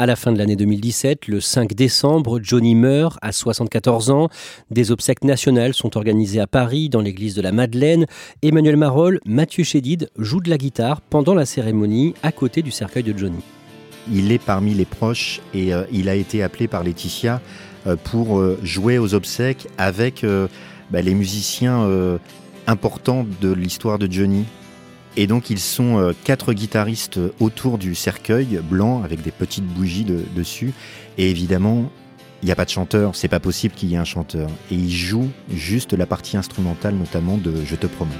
À 0.00 0.06
la 0.06 0.14
fin 0.14 0.30
de 0.30 0.38
l'année 0.38 0.54
2017, 0.54 1.26
le 1.26 1.40
5 1.40 1.74
décembre, 1.74 2.38
Johnny 2.40 2.76
meurt 2.76 3.18
à 3.20 3.32
74 3.32 4.12
ans. 4.12 4.28
Des 4.70 4.92
obsèques 4.92 5.24
nationales 5.24 5.74
sont 5.74 5.96
organisées 5.96 6.38
à 6.38 6.46
Paris, 6.46 6.88
dans 6.88 7.00
l'église 7.00 7.34
de 7.34 7.42
la 7.42 7.50
Madeleine. 7.50 8.06
Emmanuel 8.42 8.76
Marolles, 8.76 9.18
Mathieu 9.26 9.64
Chédid 9.64 10.08
joue 10.16 10.40
de 10.40 10.50
la 10.50 10.56
guitare 10.56 11.00
pendant 11.00 11.34
la 11.34 11.44
cérémonie 11.44 12.14
à 12.22 12.30
côté 12.30 12.62
du 12.62 12.70
cercueil 12.70 13.02
de 13.02 13.18
Johnny. 13.18 13.40
Il 14.12 14.30
est 14.30 14.38
parmi 14.38 14.72
les 14.72 14.84
proches 14.84 15.40
et 15.52 15.74
euh, 15.74 15.82
il 15.90 16.08
a 16.08 16.14
été 16.14 16.44
appelé 16.44 16.68
par 16.68 16.84
Laetitia 16.84 17.42
euh, 17.88 17.96
pour 17.96 18.38
euh, 18.38 18.56
jouer 18.62 18.98
aux 18.98 19.14
obsèques 19.14 19.66
avec 19.78 20.24
bah, 20.92 21.02
les 21.02 21.14
musiciens 21.14 21.88
importants 22.68 23.26
de 23.40 23.52
l'histoire 23.52 23.98
de 23.98 24.08
Johnny. 24.08 24.44
Et 25.20 25.26
donc 25.26 25.50
ils 25.50 25.58
sont 25.58 25.98
euh, 25.98 26.12
quatre 26.22 26.52
guitaristes 26.52 27.18
autour 27.40 27.76
du 27.76 27.96
cercueil 27.96 28.60
blanc 28.62 29.02
avec 29.02 29.20
des 29.20 29.32
petites 29.32 29.66
bougies 29.66 30.04
de- 30.04 30.24
dessus. 30.36 30.72
Et 31.18 31.28
évidemment, 31.28 31.90
il 32.40 32.46
n'y 32.46 32.52
a 32.52 32.54
pas 32.54 32.64
de 32.64 32.70
chanteur, 32.70 33.16
c'est 33.16 33.26
pas 33.26 33.40
possible 33.40 33.74
qu'il 33.74 33.88
y 33.88 33.94
ait 33.94 33.98
un 33.98 34.04
chanteur. 34.04 34.48
Et 34.70 34.76
ils 34.76 34.92
jouent 34.94 35.30
juste 35.52 35.92
la 35.92 36.06
partie 36.06 36.36
instrumentale 36.36 36.94
notamment 36.94 37.36
de 37.36 37.52
Je 37.66 37.74
te 37.74 37.88
promets. 37.88 38.12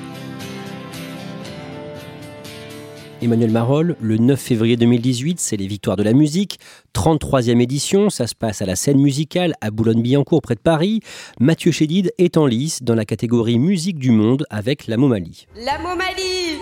Emmanuel 3.20 3.50
Marolles, 3.50 3.96
le 4.00 4.16
9 4.16 4.40
février 4.40 4.76
2018, 4.76 5.40
c'est 5.40 5.56
les 5.56 5.66
Victoires 5.66 5.96
de 5.96 6.04
la 6.04 6.12
musique, 6.12 6.60
33e 6.94 7.60
édition, 7.60 8.10
ça 8.10 8.28
se 8.28 8.34
passe 8.36 8.62
à 8.62 8.66
la 8.66 8.76
scène 8.76 9.00
musicale 9.00 9.54
à 9.60 9.72
Boulogne-Billancourt 9.72 10.40
près 10.40 10.54
de 10.54 10.60
Paris. 10.60 11.00
Mathieu 11.40 11.72
Chédid 11.72 12.12
est 12.18 12.36
en 12.36 12.46
lice 12.46 12.84
dans 12.84 12.94
la 12.94 13.04
catégorie 13.04 13.58
musique 13.58 13.98
du 13.98 14.12
monde 14.12 14.46
avec 14.50 14.86
la 14.86 14.96
Momalie. 14.96 15.48
La 15.56 15.78
Momalie 15.78 16.58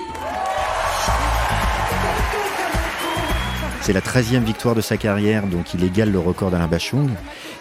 C'est 3.83 3.93
la 3.93 4.01
13e 4.01 4.43
victoire 4.43 4.75
de 4.75 4.81
sa 4.81 4.97
carrière, 4.97 5.47
donc 5.47 5.75
il 5.75 5.85
égale 5.85 6.11
le 6.11 6.19
record 6.19 6.51
d'Alain 6.51 6.69
Bachung. 6.69 7.11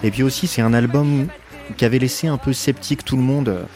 Et 0.04 0.12
puis 0.12 0.24
aussi, 0.24 0.48
c'est 0.48 0.62
un 0.62 0.74
album 0.74 1.28
qui 1.76 1.84
avait 1.84 2.00
laissé 2.00 2.28
un 2.28 2.38
peu 2.38 2.54
sceptique 2.54 3.04
tout 3.04 3.18
le 3.18 3.24
monde. 3.24 3.68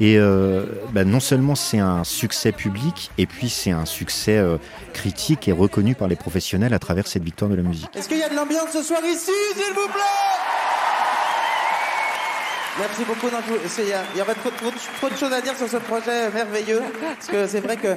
Et 0.00 0.16
euh, 0.16 0.64
bah, 0.92 1.04
non 1.04 1.20
seulement 1.20 1.54
c'est 1.54 1.78
un 1.78 2.04
succès 2.04 2.52
public, 2.52 3.10
et 3.18 3.26
puis 3.26 3.50
c'est 3.50 3.70
un 3.70 3.84
succès 3.84 4.38
euh, 4.38 4.56
critique 4.94 5.46
et 5.46 5.52
reconnu 5.52 5.94
par 5.94 6.08
les 6.08 6.16
professionnels 6.16 6.72
à 6.72 6.78
travers 6.78 7.06
cette 7.06 7.22
victoire 7.22 7.50
de 7.50 7.56
la 7.56 7.62
musique. 7.62 7.90
Est-ce 7.94 8.08
qu'il 8.08 8.18
y 8.18 8.22
a 8.22 8.28
de 8.30 8.34
l'ambiance 8.34 8.70
ce 8.72 8.82
soir 8.82 9.00
ici, 9.04 9.30
s'il 9.54 9.74
vous 9.74 9.88
plaît? 9.88 10.49
Merci 12.78 13.04
beaucoup. 13.04 13.26
Il 13.78 13.84
y, 13.84 14.18
y 14.18 14.22
aurait 14.22 14.34
trop, 14.34 14.50
trop- 14.50 15.10
de 15.10 15.14
choses 15.16 15.32
à 15.32 15.40
dire 15.40 15.56
sur 15.56 15.68
ce 15.68 15.76
projet 15.78 16.30
merveilleux. 16.32 16.80
Parce 17.02 17.26
que 17.26 17.46
c'est 17.46 17.60
vrai 17.60 17.76
que 17.76 17.88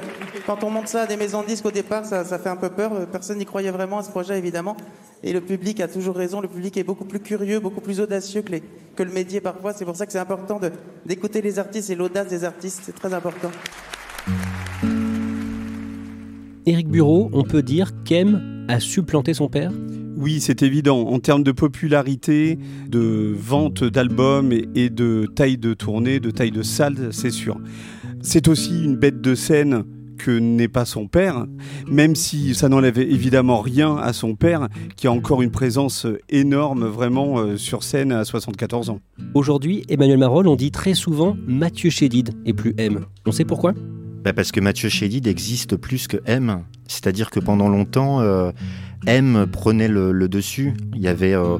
quand 0.46 0.62
on 0.64 0.70
monte 0.70 0.88
ça 0.88 1.02
à 1.02 1.06
des 1.06 1.16
maisons 1.16 1.42
de 1.42 1.46
disques 1.46 1.64
au 1.66 1.70
départ, 1.70 2.04
ça, 2.04 2.24
fait 2.24 2.48
un 2.48 2.56
peu 2.56 2.70
peur. 2.70 3.06
Personne 3.10 3.38
n'y 3.38 3.46
croyait 3.46 3.70
vraiment 3.70 3.98
à 3.98 4.02
ce 4.02 4.10
projet, 4.10 4.36
évidemment. 4.38 4.76
Et 5.22 5.32
le 5.32 5.40
public 5.40 5.80
a 5.80 5.88
toujours 5.88 6.16
raison. 6.16 6.40
Le 6.40 6.48
public 6.48 6.76
est 6.76 6.84
beaucoup 6.84 7.04
plus 7.04 7.20
curieux, 7.20 7.60
beaucoup 7.60 7.80
plus 7.80 8.00
audacieux 8.00 8.42
que, 8.42 8.52
que 8.96 9.02
le 9.02 9.12
métier 9.12 9.40
parfois. 9.40 9.72
C'est 9.72 9.84
pour 9.84 9.96
ça 9.96 10.06
que 10.06 10.12
c'est 10.12 10.18
important 10.18 10.60
d'écouter 11.06 11.40
les 11.40 11.58
artistes 11.58 11.88
et 11.90 11.94
l'audace 11.94 12.28
des 12.28 12.44
artistes. 12.44 12.80
C'est 12.84 12.94
très 12.94 13.14
important. 13.14 13.50
Éric 16.66 16.88
Bureau, 16.88 17.30
on 17.32 17.44
peut 17.44 17.62
dire 17.62 17.90
qu'M 18.04 18.66
a 18.68 18.80
supplanté 18.80 19.34
son 19.34 19.48
père? 19.48 19.70
Oui, 20.16 20.40
c'est 20.40 20.62
évident. 20.62 21.08
En 21.08 21.18
termes 21.18 21.42
de 21.42 21.52
popularité, 21.52 22.58
de 22.88 23.34
vente 23.36 23.82
d'albums 23.82 24.52
et, 24.52 24.88
de 24.90 25.26
taille 25.34 25.58
de 25.58 25.74
tournée, 25.74 26.20
de 26.20 26.30
taille 26.30 26.52
de 26.52 26.62
salle, 26.62 27.08
c'est 27.12 27.30
sûr. 27.30 27.58
C'est 28.22 28.48
aussi 28.48 28.84
une 28.84 28.96
bête 28.96 29.20
de 29.20 29.34
scène 29.34 29.84
que 30.16 30.30
n'est 30.30 30.68
pas 30.68 30.84
son 30.84 31.08
père, 31.08 31.46
même 31.88 32.14
si 32.14 32.54
ça 32.54 32.68
n'enlève 32.68 32.98
évidemment 32.98 33.60
rien 33.60 33.96
à 33.96 34.12
son 34.12 34.36
père, 34.36 34.68
qui 34.96 35.08
a 35.08 35.12
encore 35.12 35.42
une 35.42 35.50
présence 35.50 36.06
énorme 36.30 36.86
vraiment 36.86 37.38
euh, 37.38 37.56
sur 37.56 37.82
scène 37.82 38.12
à 38.12 38.24
74 38.24 38.90
ans. 38.90 39.00
Aujourd'hui, 39.34 39.84
Emmanuel 39.88 40.18
Marolles, 40.18 40.46
on 40.46 40.56
dit 40.56 40.70
très 40.70 40.94
souvent 40.94 41.36
Mathieu 41.46 41.90
Chédid 41.90 42.30
et 42.46 42.52
plus 42.52 42.74
M. 42.78 43.04
On 43.26 43.32
sait 43.32 43.44
pourquoi? 43.44 43.74
Bah, 44.24 44.32
parce 44.32 44.52
que 44.52 44.60
Mathieu 44.60 44.88
Chédid 44.88 45.26
existe 45.26 45.76
plus 45.76 46.06
que 46.06 46.16
M. 46.24 46.60
C'est-à-dire 46.86 47.30
que 47.30 47.40
pendant 47.40 47.68
longtemps, 47.68 48.20
euh, 48.20 48.52
M 49.06 49.46
prenait 49.50 49.88
le, 49.88 50.28
dessus. 50.28 50.74
Il 50.94 51.02
y 51.02 51.08
avait 51.08 51.34
euh, 51.34 51.58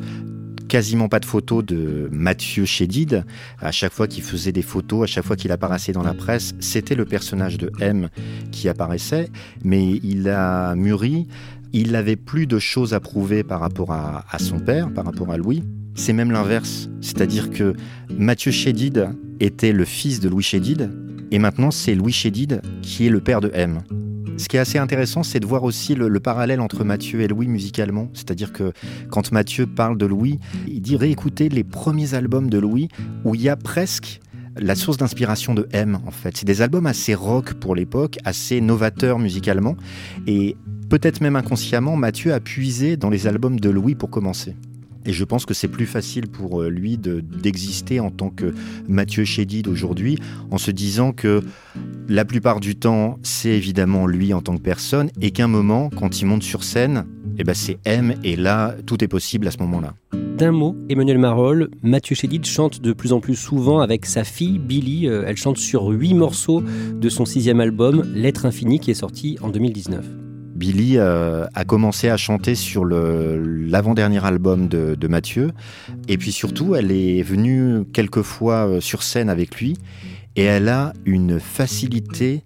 quasiment 0.68 1.08
pas 1.08 1.20
de 1.20 1.24
photos 1.24 1.64
de 1.64 2.08
Mathieu 2.10 2.64
Chédid. 2.64 3.24
À 3.60 3.72
chaque 3.72 3.92
fois 3.92 4.08
qu'il 4.08 4.22
faisait 4.22 4.52
des 4.52 4.62
photos, 4.62 5.04
à 5.04 5.06
chaque 5.06 5.24
fois 5.24 5.36
qu'il 5.36 5.52
apparaissait 5.52 5.92
dans 5.92 6.02
la 6.02 6.14
presse, 6.14 6.54
c'était 6.60 6.94
le 6.94 7.04
personnage 7.04 7.58
de 7.58 7.70
M 7.80 8.08
qui 8.50 8.68
apparaissait. 8.68 9.28
Mais 9.62 10.00
il 10.02 10.28
a 10.28 10.74
mûri. 10.74 11.28
Il 11.72 11.92
n'avait 11.92 12.16
plus 12.16 12.46
de 12.46 12.58
choses 12.58 12.94
à 12.94 13.00
prouver 13.00 13.42
par 13.42 13.60
rapport 13.60 13.92
à, 13.92 14.24
à 14.30 14.38
son 14.38 14.60
père, 14.60 14.92
par 14.92 15.04
rapport 15.04 15.30
à 15.30 15.36
Louis. 15.36 15.64
C'est 15.94 16.12
même 16.12 16.30
l'inverse. 16.30 16.88
C'est-à-dire 17.00 17.50
que 17.50 17.74
Mathieu 18.16 18.52
Chédid 18.52 19.10
était 19.40 19.72
le 19.72 19.84
fils 19.84 20.20
de 20.20 20.28
Louis 20.28 20.42
Chédid. 20.42 20.90
Et 21.30 21.38
maintenant, 21.38 21.70
c'est 21.70 21.94
Louis 21.94 22.12
Chédid 22.12 22.62
qui 22.82 23.06
est 23.06 23.10
le 23.10 23.20
père 23.20 23.40
de 23.40 23.50
M. 23.54 23.80
Ce 24.36 24.48
qui 24.48 24.56
est 24.56 24.60
assez 24.60 24.78
intéressant, 24.78 25.22
c'est 25.22 25.40
de 25.40 25.46
voir 25.46 25.62
aussi 25.62 25.94
le, 25.94 26.08
le 26.08 26.20
parallèle 26.20 26.60
entre 26.60 26.84
Mathieu 26.84 27.20
et 27.20 27.28
Louis 27.28 27.46
musicalement. 27.46 28.08
C'est-à-dire 28.14 28.52
que 28.52 28.72
quand 29.10 29.32
Mathieu 29.32 29.66
parle 29.66 29.96
de 29.96 30.06
Louis, 30.06 30.40
il 30.66 30.82
dit 30.82 30.96
réécouter 30.96 31.48
les 31.48 31.64
premiers 31.64 32.14
albums 32.14 32.50
de 32.50 32.58
Louis 32.58 32.88
où 33.24 33.34
il 33.34 33.42
y 33.42 33.48
a 33.48 33.56
presque 33.56 34.20
la 34.56 34.74
source 34.74 34.96
d'inspiration 34.96 35.54
de 35.54 35.68
M 35.72 35.98
en 36.06 36.10
fait. 36.10 36.36
C'est 36.36 36.46
des 36.46 36.62
albums 36.62 36.86
assez 36.86 37.14
rock 37.14 37.54
pour 37.54 37.74
l'époque, 37.74 38.18
assez 38.24 38.60
novateurs 38.60 39.18
musicalement. 39.18 39.76
Et 40.26 40.56
peut-être 40.90 41.20
même 41.20 41.36
inconsciemment, 41.36 41.96
Mathieu 41.96 42.32
a 42.32 42.40
puisé 42.40 42.96
dans 42.96 43.10
les 43.10 43.26
albums 43.26 43.58
de 43.58 43.70
Louis 43.70 43.94
pour 43.94 44.10
commencer. 44.10 44.54
Et 45.06 45.12
je 45.12 45.24
pense 45.24 45.44
que 45.46 45.54
c'est 45.54 45.68
plus 45.68 45.86
facile 45.86 46.28
pour 46.28 46.62
euh, 46.62 46.68
lui 46.68 46.96
de- 46.98 47.20
d'exister 47.20 48.00
en 48.00 48.10
tant 48.10 48.30
que 48.30 48.54
Mathieu 48.88 49.24
Chédid 49.24 49.68
aujourd'hui, 49.68 50.18
en 50.50 50.58
se 50.58 50.70
disant 50.70 51.12
que 51.12 51.42
la 52.08 52.24
plupart 52.24 52.60
du 52.60 52.76
temps, 52.76 53.18
c'est 53.22 53.50
évidemment 53.50 54.06
lui 54.06 54.32
en 54.34 54.40
tant 54.42 54.56
que 54.56 54.62
personne, 54.62 55.10
et 55.20 55.30
qu'un 55.30 55.48
moment, 55.48 55.90
quand 55.90 56.20
il 56.20 56.26
monte 56.26 56.42
sur 56.42 56.64
scène, 56.64 57.06
eh 57.38 57.44
ben 57.44 57.54
c'est 57.54 57.78
M, 57.84 58.14
et 58.22 58.36
là, 58.36 58.74
tout 58.86 59.02
est 59.02 59.08
possible 59.08 59.46
à 59.48 59.50
ce 59.50 59.58
moment-là. 59.58 59.94
D'un 60.38 60.50
mot, 60.52 60.76
Emmanuel 60.88 61.18
Marolles, 61.18 61.68
Mathieu 61.82 62.16
Chédid 62.16 62.44
chante 62.44 62.80
de 62.80 62.92
plus 62.92 63.12
en 63.12 63.20
plus 63.20 63.36
souvent 63.36 63.78
avec 63.80 64.04
sa 64.04 64.24
fille 64.24 64.58
Billy. 64.58 65.06
Euh, 65.08 65.24
Elle 65.26 65.36
chante 65.36 65.58
sur 65.58 65.86
huit 65.86 66.14
morceaux 66.14 66.60
de 66.92 67.08
son 67.08 67.24
sixième 67.24 67.60
album, 67.60 68.02
L'être 68.14 68.44
infini, 68.44 68.80
qui 68.80 68.90
est 68.90 68.94
sorti 68.94 69.38
en 69.42 69.48
2019. 69.48 70.04
Billy 70.54 70.98
euh, 70.98 71.46
a 71.54 71.64
commencé 71.64 72.08
à 72.08 72.16
chanter 72.16 72.54
sur 72.54 72.84
l'avant-dernier 72.84 74.24
album 74.24 74.68
de, 74.68 74.94
de 74.94 75.08
Mathieu. 75.08 75.50
Et 76.08 76.16
puis 76.16 76.32
surtout, 76.32 76.74
elle 76.74 76.92
est 76.92 77.22
venue 77.22 77.84
quelques 77.92 78.22
fois 78.22 78.68
euh, 78.68 78.80
sur 78.80 79.02
scène 79.02 79.28
avec 79.28 79.60
lui. 79.60 79.76
Et 80.36 80.44
elle 80.44 80.68
a 80.68 80.92
une 81.04 81.38
facilité 81.38 82.42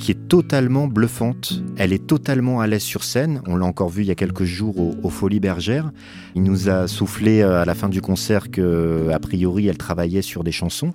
qui 0.00 0.12
est 0.12 0.28
totalement 0.28 0.86
bluffante. 0.86 1.62
Elle 1.76 1.92
est 1.92 2.06
totalement 2.06 2.60
à 2.60 2.66
l'aise 2.66 2.82
sur 2.82 3.04
scène. 3.04 3.42
On 3.46 3.56
l'a 3.56 3.66
encore 3.66 3.88
vu 3.88 4.02
il 4.02 4.08
y 4.08 4.10
a 4.10 4.14
quelques 4.14 4.44
jours 4.44 4.78
au, 4.78 4.94
au 5.02 5.10
Folies 5.10 5.40
Bergères. 5.40 5.90
Il 6.34 6.42
nous 6.42 6.68
a 6.68 6.88
soufflé 6.88 7.40
euh, 7.40 7.62
à 7.62 7.64
la 7.64 7.74
fin 7.74 7.88
du 7.88 8.00
concert 8.00 8.50
que, 8.50 9.08
a 9.12 9.18
priori, 9.18 9.68
elle 9.68 9.78
travaillait 9.78 10.22
sur 10.22 10.44
des 10.44 10.52
chansons. 10.52 10.92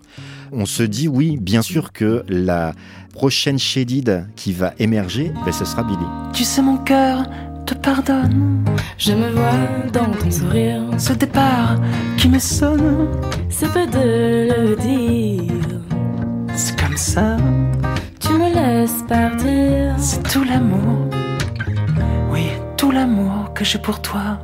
On 0.51 0.65
se 0.65 0.83
dit, 0.83 1.07
oui, 1.07 1.37
bien 1.39 1.61
sûr 1.61 1.91
que 1.91 2.23
la 2.27 2.73
prochaine 3.13 3.59
Chédid 3.59 4.27
qui 4.35 4.51
va 4.53 4.73
émerger, 4.79 5.31
ben, 5.45 5.51
ce 5.51 5.65
sera 5.65 5.83
Billy. 5.83 6.05
Tu 6.33 6.43
sais, 6.43 6.61
mon 6.61 6.77
cœur 6.77 7.23
te 7.65 7.73
pardonne. 7.73 8.63
Je 8.97 9.13
me 9.13 9.31
vois 9.31 9.89
dans 9.91 10.11
ton 10.11 10.29
sourire, 10.31 10.81
Ce 10.97 11.13
départ 11.13 11.79
qui 12.17 12.29
me 12.29 12.39
sonne, 12.39 13.07
c'est 13.49 13.71
peu 13.71 13.85
de 13.87 14.49
le 14.49 14.75
dire. 14.75 15.51
c'est 16.55 16.79
comme 16.79 16.97
ça, 16.97 17.37
partir. 19.07 19.95
c'est 19.97 20.23
tout 20.29 20.43
l'amour. 20.43 21.09
Oui, 22.31 22.47
tout 22.77 22.91
l'amour 22.91 23.53
que 23.53 23.63
j'ai 23.65 23.79
pour 23.79 24.01
toi. 24.01 24.39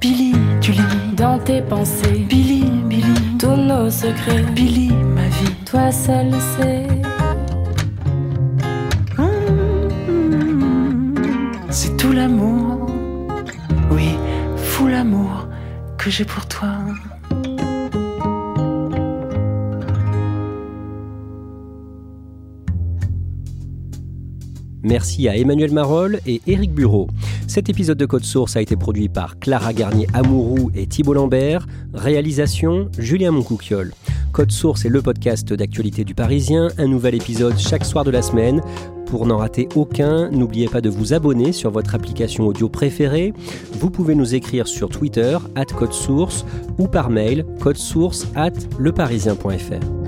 Billy, 0.00 0.34
tu 0.60 0.72
lis. 0.72 0.82
Dans 1.14 1.38
tes 1.38 1.62
pensées, 1.62 2.26
Billy, 2.28 2.64
Billy, 2.86 3.36
tous 3.38 3.56
nos 3.56 3.90
secrets, 3.90 4.42
Billy, 4.54 4.92
ma 4.92 5.22
vie. 5.28 5.54
toi 5.64 5.90
seul 5.92 6.32
sais. 6.56 6.86
C'est 11.70 11.96
tout 11.96 12.12
l'amour. 12.12 12.86
Oui, 13.90 14.16
fou 14.56 14.86
l'amour 14.86 15.46
que 15.96 16.10
j'ai 16.10 16.24
pour 16.24 16.46
toi. 16.46 16.70
Merci 24.88 25.28
à 25.28 25.36
Emmanuel 25.36 25.70
Marolles 25.70 26.18
et 26.26 26.40
Éric 26.46 26.72
Bureau. 26.72 27.08
Cet 27.46 27.68
épisode 27.68 27.98
de 27.98 28.06
Code 28.06 28.24
Source 28.24 28.56
a 28.56 28.62
été 28.62 28.74
produit 28.74 29.10
par 29.10 29.38
Clara 29.38 29.74
Garnier-Amouroux 29.74 30.70
et 30.74 30.86
Thibault 30.86 31.12
Lambert. 31.12 31.66
Réalisation 31.92 32.88
Julien 32.98 33.30
Moncouquiole. 33.32 33.92
Code 34.32 34.50
Source 34.50 34.86
est 34.86 34.88
le 34.88 35.02
podcast 35.02 35.52
d'actualité 35.52 36.04
du 36.04 36.14
Parisien. 36.14 36.68
Un 36.78 36.86
nouvel 36.86 37.14
épisode 37.14 37.58
chaque 37.58 37.84
soir 37.84 38.02
de 38.02 38.10
la 38.10 38.22
semaine. 38.22 38.62
Pour 39.04 39.26
n'en 39.26 39.36
rater 39.36 39.68
aucun, 39.74 40.30
n'oubliez 40.30 40.68
pas 40.68 40.80
de 40.80 40.88
vous 40.88 41.12
abonner 41.12 41.52
sur 41.52 41.70
votre 41.70 41.94
application 41.94 42.46
audio 42.46 42.70
préférée. 42.70 43.34
Vous 43.72 43.90
pouvez 43.90 44.14
nous 44.14 44.34
écrire 44.34 44.66
sur 44.66 44.88
Twitter, 44.88 45.36
at 45.54 45.66
Code 45.66 45.92
Source, 45.92 46.46
ou 46.78 46.88
par 46.88 47.10
mail, 47.10 47.44
codesource 47.60 48.26
at 48.34 48.52
leparisien.fr. 48.78 50.07